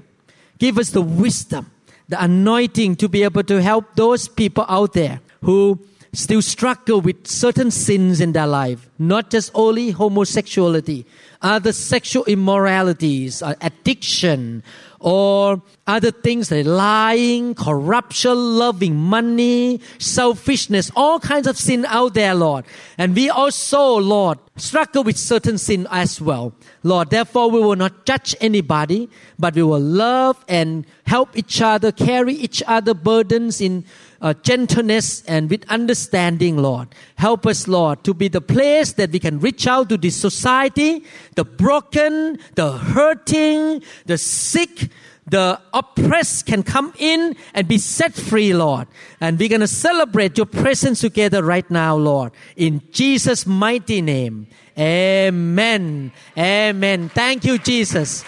[0.62, 1.72] Give us the wisdom,
[2.08, 5.80] the anointing to be able to help those people out there who
[6.14, 11.06] still struggle with certain sins in their life, not just only homosexuality,
[11.40, 14.62] other sexual immoralities, uh, addiction,
[15.00, 22.34] or other things like lying, corruption, loving money, selfishness, all kinds of sin out there,
[22.34, 22.64] Lord.
[22.98, 26.54] And we also, Lord, struggle with certain sin as well.
[26.84, 29.08] Lord, therefore we will not judge anybody,
[29.38, 33.84] but we will love and help each other, carry each other burdens in
[34.22, 36.88] uh, gentleness and with understanding, Lord.
[37.16, 41.04] Help us, Lord, to be the place that we can reach out to this society,
[41.34, 44.90] the broken, the hurting, the sick,
[45.26, 48.86] the oppressed can come in and be set free, Lord.
[49.20, 52.32] And we're going to celebrate your presence together right now, Lord.
[52.56, 54.46] In Jesus' mighty name.
[54.78, 56.12] Amen.
[56.36, 57.08] Amen.
[57.08, 58.24] Thank you, Jesus.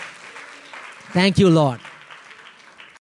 [1.13, 1.81] Thank you, Lord.